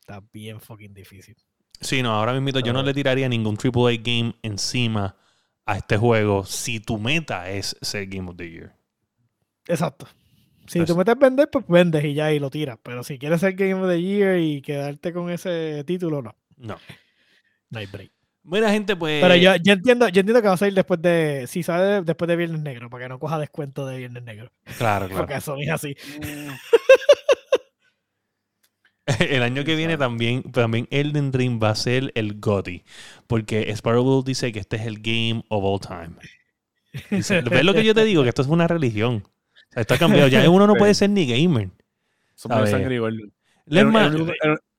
[0.00, 1.36] Está bien fucking difícil.
[1.80, 5.16] Sí, no, ahora mismo yo no le tiraría ningún AAA game encima
[5.66, 8.74] a este juego si tu meta es ser Game of the Year.
[9.66, 10.06] Exacto.
[10.66, 12.78] Si tú metes vender, pues vendes y ya y lo tiras.
[12.82, 16.36] Pero si quieres ser Game of the Year y quedarte con ese título, no.
[16.56, 16.78] No.
[17.70, 18.12] No hay break.
[18.44, 19.22] Buena gente, pues.
[19.22, 21.46] Pero yo, yo entiendo, yo entiendo que va a salir después de.
[21.46, 24.50] Si sale después de Viernes Negro, para que no coja descuento de Viernes Negro.
[24.78, 25.22] Claro, claro.
[25.22, 25.96] Porque eso es así.
[29.18, 32.84] El año que viene también, también Elden Ring va a ser el GOTY.
[33.26, 36.16] Porque Sparrow dice que este es el game of all time.
[37.10, 38.22] Dice, ¿Ves lo que yo te digo?
[38.22, 39.24] Que esto es una religión.
[39.24, 40.28] O sea, está cambiado.
[40.28, 41.70] Ya uno no puede ser ni gamer.
[42.34, 43.00] Somos sangre.
[43.66, 43.84] Es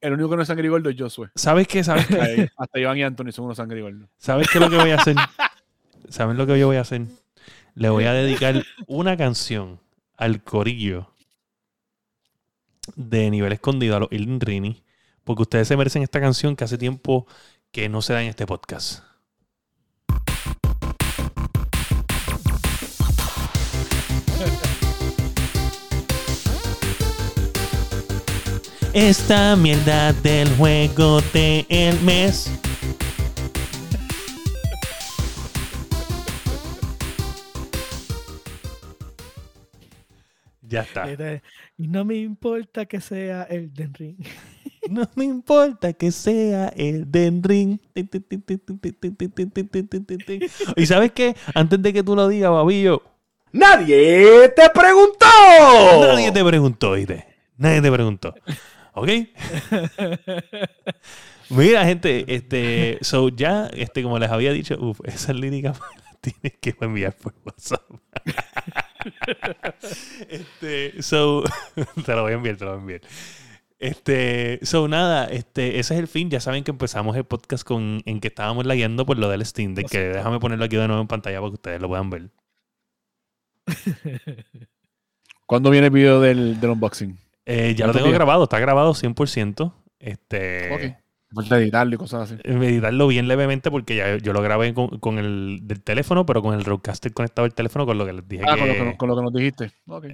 [0.04, 1.30] El, único, que no es sangre y gordo es Josué.
[1.34, 1.82] ¿sabes qué?
[1.82, 2.20] ¿Sabes qué?
[2.20, 4.10] Ahí, Hasta Iván y Anthony son unos gordo.
[4.18, 5.16] ¿Sabes qué es lo que voy a hacer?
[6.10, 7.04] ¿Saben lo que yo voy a hacer?
[7.76, 9.80] Le voy a dedicar una canción
[10.18, 11.08] al corillo
[12.97, 14.84] de nivel escondido a los Ilin Rini,
[15.24, 17.26] porque ustedes se merecen esta canción que hace tiempo
[17.72, 19.04] que no se da en este podcast.
[28.94, 32.52] Esta mierda del juego del mes.
[40.62, 41.10] Ya está.
[41.10, 41.41] Este,
[41.78, 44.18] Y no me importa que sea el Den Ring.
[44.89, 47.80] No me importa que sea el Den Ring.
[50.76, 51.36] Y sabes qué?
[51.56, 53.02] Antes de que tú lo digas, babillo,
[53.54, 55.26] ¡Nadie te preguntó!
[56.02, 57.26] nadie te preguntó, ¿oíste?
[57.56, 58.34] Nadie te preguntó.
[58.94, 59.10] ¿Ok?
[61.50, 65.80] Mira, gente, este, so ya, este, como les había dicho, uf, esas líricas
[66.22, 67.82] tienes que enviar por WhatsApp.
[70.30, 71.44] este, so,
[72.06, 73.02] te lo voy a enviar, te lo voy a enviar.
[73.80, 76.30] Este, so nada, este, ese es el fin.
[76.30, 79.76] Ya saben que empezamos el podcast con, en que estábamos leyendo por lo del Steam
[79.76, 82.30] Deck, que déjame ponerlo aquí de nuevo en pantalla para que ustedes lo puedan ver.
[85.46, 87.22] ¿Cuándo viene el video del, del unboxing?
[87.46, 89.74] Eh, ya lo ¿Cuántos tengo grabado, está grabado 100%.
[90.00, 91.04] Este, Ok.
[91.36, 92.41] Falta editarlo y cosas así.
[92.44, 96.54] editarlo bien levemente porque ya yo lo grabé con, con el del teléfono, pero con
[96.54, 98.44] el Roadcaster conectado al teléfono, con lo que les dije.
[98.48, 99.72] Ah, que- con lo, que, no- con lo que nos dijiste.
[99.88, 100.06] Ok.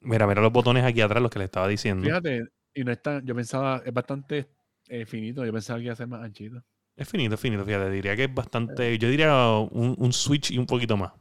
[0.00, 2.04] Mira, mira los botones aquí atrás, los que les estaba diciendo.
[2.04, 2.44] Fíjate,
[2.74, 4.48] y no está, yo pensaba, es bastante
[4.88, 5.44] eh, finito.
[5.46, 6.62] Yo pensaba que iba a ser más anchito.
[6.96, 7.90] Es finito, es finito, fíjate.
[7.90, 8.98] Diría que es bastante.
[8.98, 11.12] Yo diría un, un Switch y un poquito más.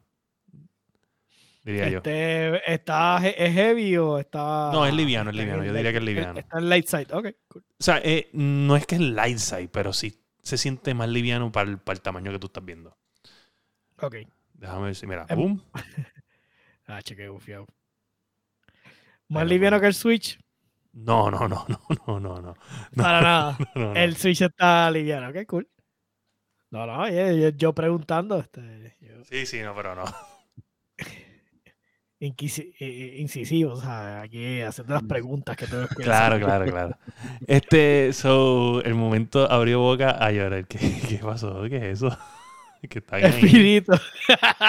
[1.64, 1.98] Diría yo.
[2.00, 4.70] Este, ¿está, ¿Es heavy o está.?
[4.74, 6.40] No, es liviano, es liviano, yo diría que es liviano.
[6.40, 7.08] Está en light side.
[7.14, 7.64] Ok, cool.
[7.80, 11.52] O sea, eh, no es que es light side, pero sí se siente más liviano
[11.54, 12.98] para el, para el tamaño que tú estás viendo.
[14.02, 14.16] Ok.
[14.56, 15.64] Déjame ver si, mira, Em- boom.
[16.86, 17.66] Ah, cheque, bufiado.
[19.30, 20.38] Más Bueno, liviano que el Switch.
[20.92, 22.54] No, no, no, no, no, no, no.
[22.96, 23.58] Para nada.
[23.76, 23.96] no, no.
[23.96, 25.30] El Switch está liviano.
[25.30, 25.70] Ok, cool.
[26.72, 28.38] No, no, yo, yo preguntando.
[28.40, 30.04] Este, yo- Sí, sí, no, pero no.
[32.26, 36.46] Eh, incisivo, o sea, aquí haciendo las preguntas que tengo que Claro, hacer.
[36.46, 36.98] claro, claro.
[37.48, 40.66] Este, so, el momento abrió boca a llorar.
[40.68, 41.64] ¿Qué, qué pasó?
[41.70, 42.18] ¿Qué es eso?
[42.90, 43.18] Que está.
[43.20, 43.94] Espíritu.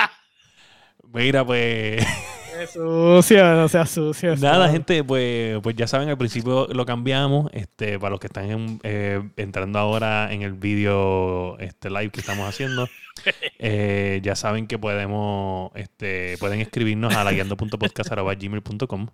[1.12, 2.04] Mira, pues.
[2.60, 4.36] Es sucio, no sea sucio.
[4.36, 7.50] Nada, gente, pues, pues ya saben, al principio lo cambiamos.
[7.52, 12.20] Este, para los que están en- eh, entrando ahora en el vídeo este, live que
[12.20, 12.88] estamos haciendo,
[13.58, 19.06] eh, ya saben que podemos, este, pueden escribirnos a laguiando.podcast.gmail.com.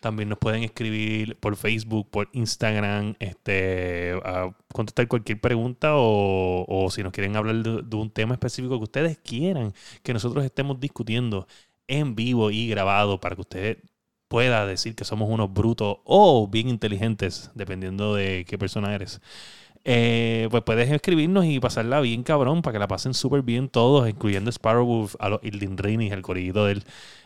[0.00, 6.90] También nos pueden escribir por Facebook, por Instagram, este, a contestar cualquier pregunta o, o
[6.90, 9.72] si nos quieren hablar de, de un tema específico que ustedes quieran
[10.02, 11.46] que nosotros estemos discutiendo
[11.88, 13.78] en vivo y grabado para que usted
[14.28, 19.20] pueda decir que somos unos brutos o bien inteligentes, dependiendo de qué persona eres.
[19.84, 24.08] Eh, pues puedes escribirnos y pasarla bien cabrón para que la pasen súper bien todos,
[24.08, 26.84] incluyendo Sparrowwolf, a los Ildinrinis, el corillito del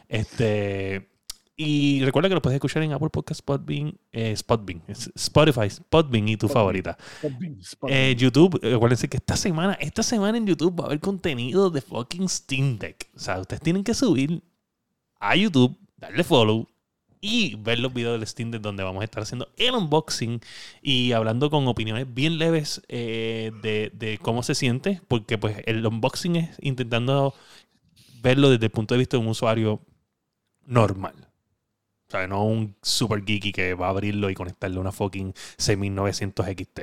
[0.08, 1.08] este
[1.56, 6.36] y recuerda que lo puedes escuchar en Apple Podcast, Spotbean, eh, Spotbean, Spotify, Spotbean y
[6.36, 6.54] tu Spotbean.
[6.54, 6.98] favorita.
[7.20, 7.58] Spotbean,
[7.88, 8.16] Eh.
[8.18, 12.28] YouTube, acuérdense que esta semana, esta semana en YouTube va a haber contenido de fucking
[12.28, 13.10] Steam Deck.
[13.14, 14.42] O sea, ustedes tienen que subir
[15.22, 16.68] a YouTube, darle follow
[17.20, 20.40] y ver los videos del Steam Deck donde vamos a estar haciendo el unboxing
[20.82, 26.36] y hablando con opiniones bien leves eh, de, cómo se siente, porque pues el unboxing
[26.36, 27.34] es intentando
[28.20, 29.80] verlo desde el punto de vista de un usuario
[30.66, 31.14] normal.
[32.08, 36.46] O sea, no un super geeky que va a abrirlo y conectarle una fucking 6900
[36.46, 36.80] XT.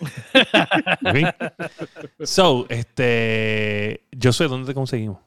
[2.24, 4.02] So, este.
[4.10, 5.18] Yo sé dónde te conseguimos.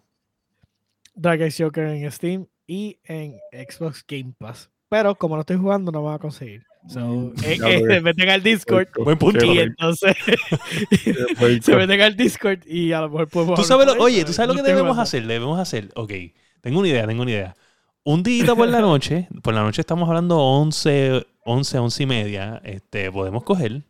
[1.18, 4.70] Dark Age Joker en Steam y en Xbox Game Pass.
[4.90, 6.64] Pero como no estoy jugando, no me va a conseguir.
[6.88, 9.44] So, eh, eh, se meten al Discord Buen punto.
[9.44, 10.16] y entonces
[11.62, 14.56] se meten al Discord y a lo mejor podemos Tú sabes lo- oye, tú sabes
[14.56, 15.26] lo que debemos hacer.
[15.26, 15.90] Debemos hacer.
[15.96, 16.14] Ok,
[16.62, 17.56] tengo una idea, tengo una idea.
[18.04, 22.62] Un día por la noche, por la noche estamos hablando 11, 11, 11 y media.
[22.64, 23.84] Este, podemos coger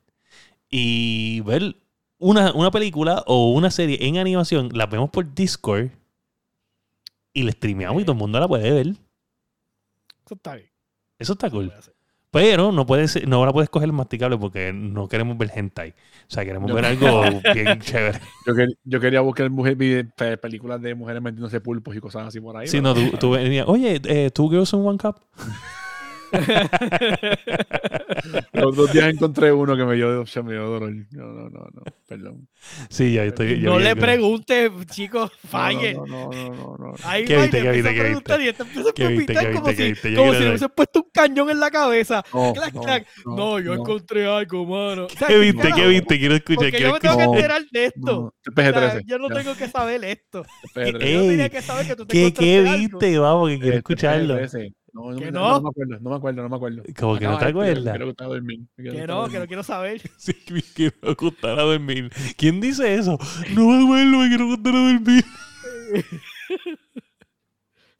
[0.69, 1.75] y ver
[2.17, 4.69] una, una película o una serie en animación.
[4.73, 5.89] La vemos por Discord
[7.39, 8.87] y la streameamos y todo el mundo la puede ver.
[10.25, 10.69] Eso está bien.
[11.19, 11.71] Eso está cool.
[12.29, 15.91] Pero no puedes, no la puedes coger masticable porque no queremos ver hentai.
[15.91, 15.93] O
[16.27, 17.21] sea, queremos Yo- ver algo
[17.53, 18.19] bien chévere.
[18.45, 19.77] Yo, quer- yo quería buscar mujer,
[20.15, 22.67] pe- películas de mujeres metiéndose pulpos y cosas así por ahí.
[22.67, 25.21] Si pero- no, tú, tú venías, oye, eh, ¿two girls in one cup?
[28.53, 30.91] Los dos días encontré uno que me dio, se me dio dolor.
[31.11, 32.47] No, no, no, no, perdón.
[32.89, 33.61] Sí, ya estoy.
[33.61, 35.93] ya No le preguntes, chicos, falle.
[35.93, 36.93] No, no, no, no, no.
[37.03, 38.45] Ahí ¿Qué viste, le qué viste, a qué preguntar viste?
[38.45, 40.47] y este empieza a ¿Qué viste, palpitar qué como viste, qué si, como si ver.
[40.49, 42.23] hubiese puesto un cañón en la cabeza.
[42.33, 43.07] No, Clac, no, clac.
[43.25, 43.81] No, yo no.
[43.81, 45.05] encontré algo, mano.
[45.05, 45.71] O sea, ¿Qué viste?
[45.73, 46.19] ¿Qué viste?
[46.19, 46.63] Quiero escuchar.
[46.71, 47.99] Porque yo me tengo que enterar de esto.
[48.01, 49.01] No, O sea, PG-13.
[49.05, 50.43] yo no tengo que saber esto.
[50.73, 51.13] PG-13.
[51.13, 53.19] Yo tenía que saber que tú te ¿Qué, viste?
[53.19, 54.37] Vamos, que quiero escucharlo.
[54.97, 55.03] PG-13.
[55.03, 55.49] No, no, ¿Que no, no?
[55.49, 56.83] no me acuerdo, no me acuerdo, no me acuerdo.
[56.97, 57.83] Como que no te acuerdas.
[57.83, 58.65] Quiero que estaba dormido.
[58.75, 60.01] quiero Que que no, que no quiero saber.
[60.17, 62.11] Sí, me quiero acostar a dormir.
[62.37, 63.17] ¿Quién dice eso?
[63.53, 65.25] No me acuerdo, me quiero acostar a dormir.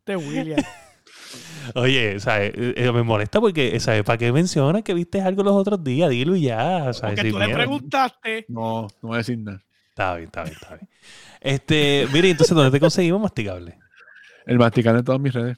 [0.07, 0.59] Este William.
[1.75, 2.53] Oye, ¿sabes?
[2.55, 4.03] Eh, eh, me molesta porque, ¿sabes?
[4.03, 6.09] ¿Para qué mencionas que viste algo los otros días?
[6.09, 7.01] Dilo y ya, ¿sabes?
[7.01, 8.45] Porque Sin tú le preguntaste.
[8.47, 9.61] No, no voy a decir nada.
[9.89, 10.89] Está bien, está bien, está bien.
[11.41, 13.77] Este, mire, entonces, ¿dónde te conseguimos masticable?
[14.45, 15.57] El masticante en todas mis redes.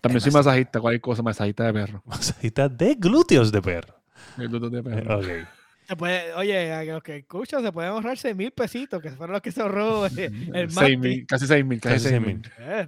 [0.00, 2.02] También soy masajista, cualquier cosa, masajista de perro.
[2.06, 3.94] Masajita de glúteos de perro.
[4.38, 5.18] El tuto de perro.
[5.18, 5.26] Ok.
[5.88, 9.34] Se puede, oye, a los que escuchan se pueden ahorrar 6 mil pesitos, que fueron
[9.34, 10.96] los que se ahorró eh, el Seis Marty.
[10.96, 12.42] mil, casi 6 mil, casi Casi 6 seis mil.
[12.58, 12.86] Eh.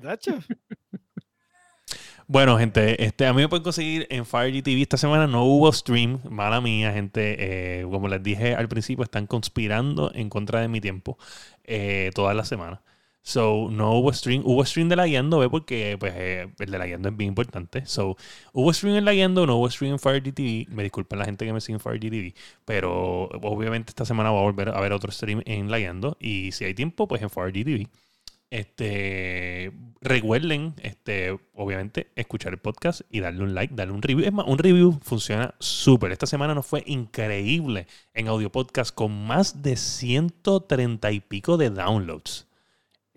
[2.31, 4.83] Bueno, gente, este, a mí me pueden conseguir en Fire TV.
[4.83, 6.21] Esta semana no hubo stream.
[6.29, 7.81] Mala mía, gente.
[7.81, 11.17] Eh, como les dije al principio, están conspirando en contra de mi tiempo
[11.65, 12.83] eh, toda la semana.
[13.29, 14.43] So, no hubo stream.
[14.47, 15.51] Hubo stream de la guiando, ¿ve?
[15.51, 17.85] Porque pues, eh, el de la guiando es bien importante.
[17.85, 18.17] So,
[18.55, 20.67] hubo stream en la guiando, no hubo stream en Fire TV.
[20.71, 22.35] Me disculpan la gente que me sigue en Fire TV.
[22.65, 26.17] Pero obviamente esta semana va a volver a haber otro stream en la guiando.
[26.19, 27.87] Y si hay tiempo, pues en Fire TV.
[28.51, 34.27] Este, recuerden, este, obviamente, escuchar el podcast y darle un like, darle un review.
[34.27, 36.13] Es más, un review funciona súper.
[36.13, 41.69] Esta semana nos fue increíble en audio podcast con más de 130 y pico de
[41.69, 42.48] downloads.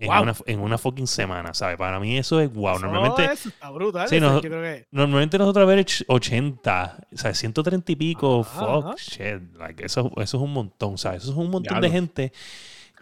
[0.03, 0.23] En, Wow.
[0.23, 1.77] una, en una fucking semana, ¿sabes?
[1.77, 2.71] Para mí eso es wow.
[2.75, 4.09] Eso- Normalmente, eso está brutal.
[4.09, 7.95] Sí, eso no- yo creo que Normalmente nosotros a ver 80, o sea, 130 y
[7.95, 8.95] pico, Ajá, fuck, ajá.
[8.97, 11.21] shit, like, eso, eso es un montón, ¿sabes?
[11.23, 12.33] Eso es un montón de gente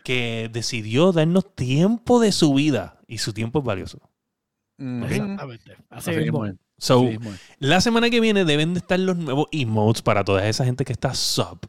[0.04, 4.00] que decidió darnos tiempo de su vida y su tiempo es valioso.
[4.78, 5.06] Ujú.
[5.06, 5.72] Exactamente.
[5.90, 6.46] Así Así mismo.
[6.46, 7.42] es, So, así mismo es.
[7.60, 10.94] la semana que viene deben de estar los nuevos emotes para toda esa gente que
[10.94, 11.60] está sub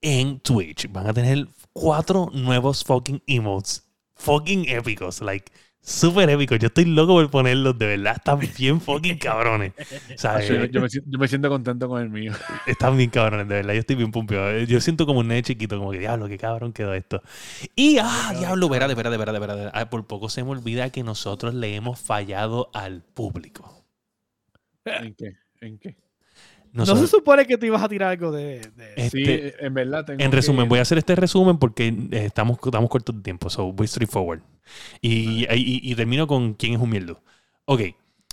[0.00, 0.90] en Twitch.
[0.92, 3.85] Van a tener cuatro nuevos fucking emotes,
[4.16, 5.50] fucking épicos, like,
[5.80, 6.58] super épicos.
[6.58, 9.72] Yo estoy loco por ponerlos, de verdad, están bien fucking cabrones.
[10.16, 10.48] ¿sabes?
[10.48, 12.32] Yo, yo me, siento- yo me siento contento con el mío.
[12.66, 13.74] Están bien cabrones, de verdad.
[13.74, 14.58] Yo estoy bien pumpeado.
[14.60, 17.22] Yo siento como un nene chiquito, como que diablo, qué cabrón quedó esto.
[17.76, 19.70] Y, ah, diablo, espérate, espérate, espérate, espérate.
[19.78, 23.84] Ah, por poco se me olvida que nosotros le hemos fallado al público.
[24.84, 25.32] ¿En qué?
[25.60, 25.96] ¿En qué?
[26.72, 28.60] No se supone que te ibas a tirar algo de.
[28.76, 31.88] de- Este, Sí, en verdad tengo en resumen, que- voy a hacer este resumen porque
[31.88, 33.48] eh, estamos, estamos cortos de tiempo.
[33.50, 34.40] So, voy straight forward.
[35.00, 37.22] Y, y, y termino con quién es un mierdo.
[37.66, 37.82] Ok.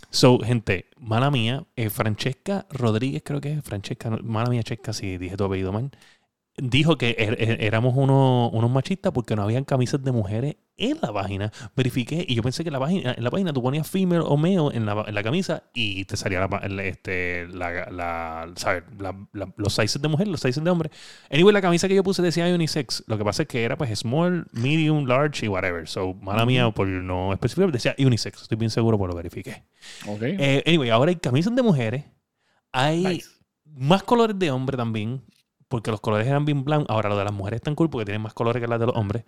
[0.09, 5.17] So, gente, mala mía, eh, Francesca Rodríguez, creo que es Francesca, mala mía, Chesca, si
[5.17, 5.89] dije tu apellido mal,
[6.57, 10.97] dijo que er- er- éramos uno- unos machistas porque no habían camisas de mujeres en
[11.01, 11.51] la página.
[11.75, 14.75] Verifiqué y yo pensé que la página, en la página tú ponías female o male
[14.75, 18.83] en la, en la camisa y te salía la, pa- el- este, la, la- ¿sabes?
[19.57, 20.91] Los sizes de mujer, los sizes de hombre.
[21.31, 23.03] Anyway, la camisa que yo puse decía unisex.
[23.07, 25.87] Lo que pasa es que era pues small, medium, large y whatever.
[25.87, 28.43] So, mala mía por no especificar, decía unisex.
[28.43, 29.63] Estoy bien seguro por lo verifiqué.
[30.07, 30.21] Ok.
[30.21, 32.05] Eh, anyway, ahora hay camisas de mujeres.
[32.71, 33.29] Hay Nice.
[33.65, 35.21] más colores de hombre también.
[35.73, 36.85] Porque los colores eran bien blancos.
[36.91, 38.95] Ahora lo de las mujeres están cool porque tienen más colores que las de los
[38.95, 39.23] hombres.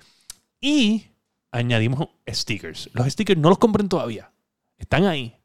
[0.62, 1.08] Y
[1.52, 2.88] añadimos stickers.
[2.94, 4.32] Los stickers no los compren todavía.
[4.78, 5.36] Están ahí.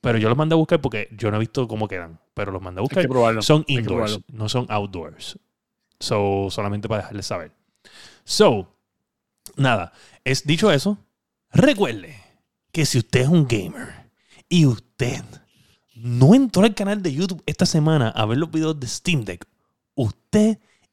[0.00, 2.20] Pero yo los mandé a buscar porque yo no he visto cómo quedan.
[2.32, 3.02] Pero los mandé a Hay buscar.
[3.02, 3.42] que probarlo.
[3.42, 5.38] Son indoors, no son outdoors.
[6.00, 7.52] So, solamente para dejarles saber.
[8.24, 8.74] So,
[9.56, 9.92] nada.
[10.24, 10.96] Es, dicho eso,
[11.50, 12.18] recuerde
[12.72, 14.10] que si usted es un gamer
[14.48, 15.22] y usted
[15.94, 19.46] no entró al canal de YouTube esta semana a ver los videos de Steam Deck,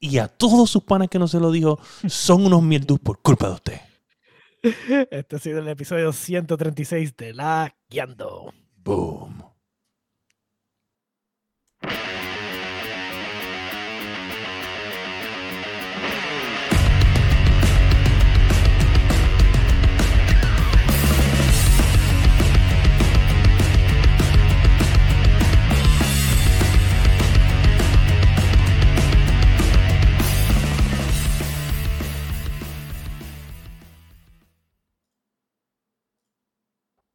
[0.00, 3.48] y a todos sus panas que no se lo dijo son unos mierdos por culpa
[3.48, 3.80] de usted.
[5.10, 8.52] Este ha sido el episodio 136 de La Guiando.
[8.76, 9.44] Boom.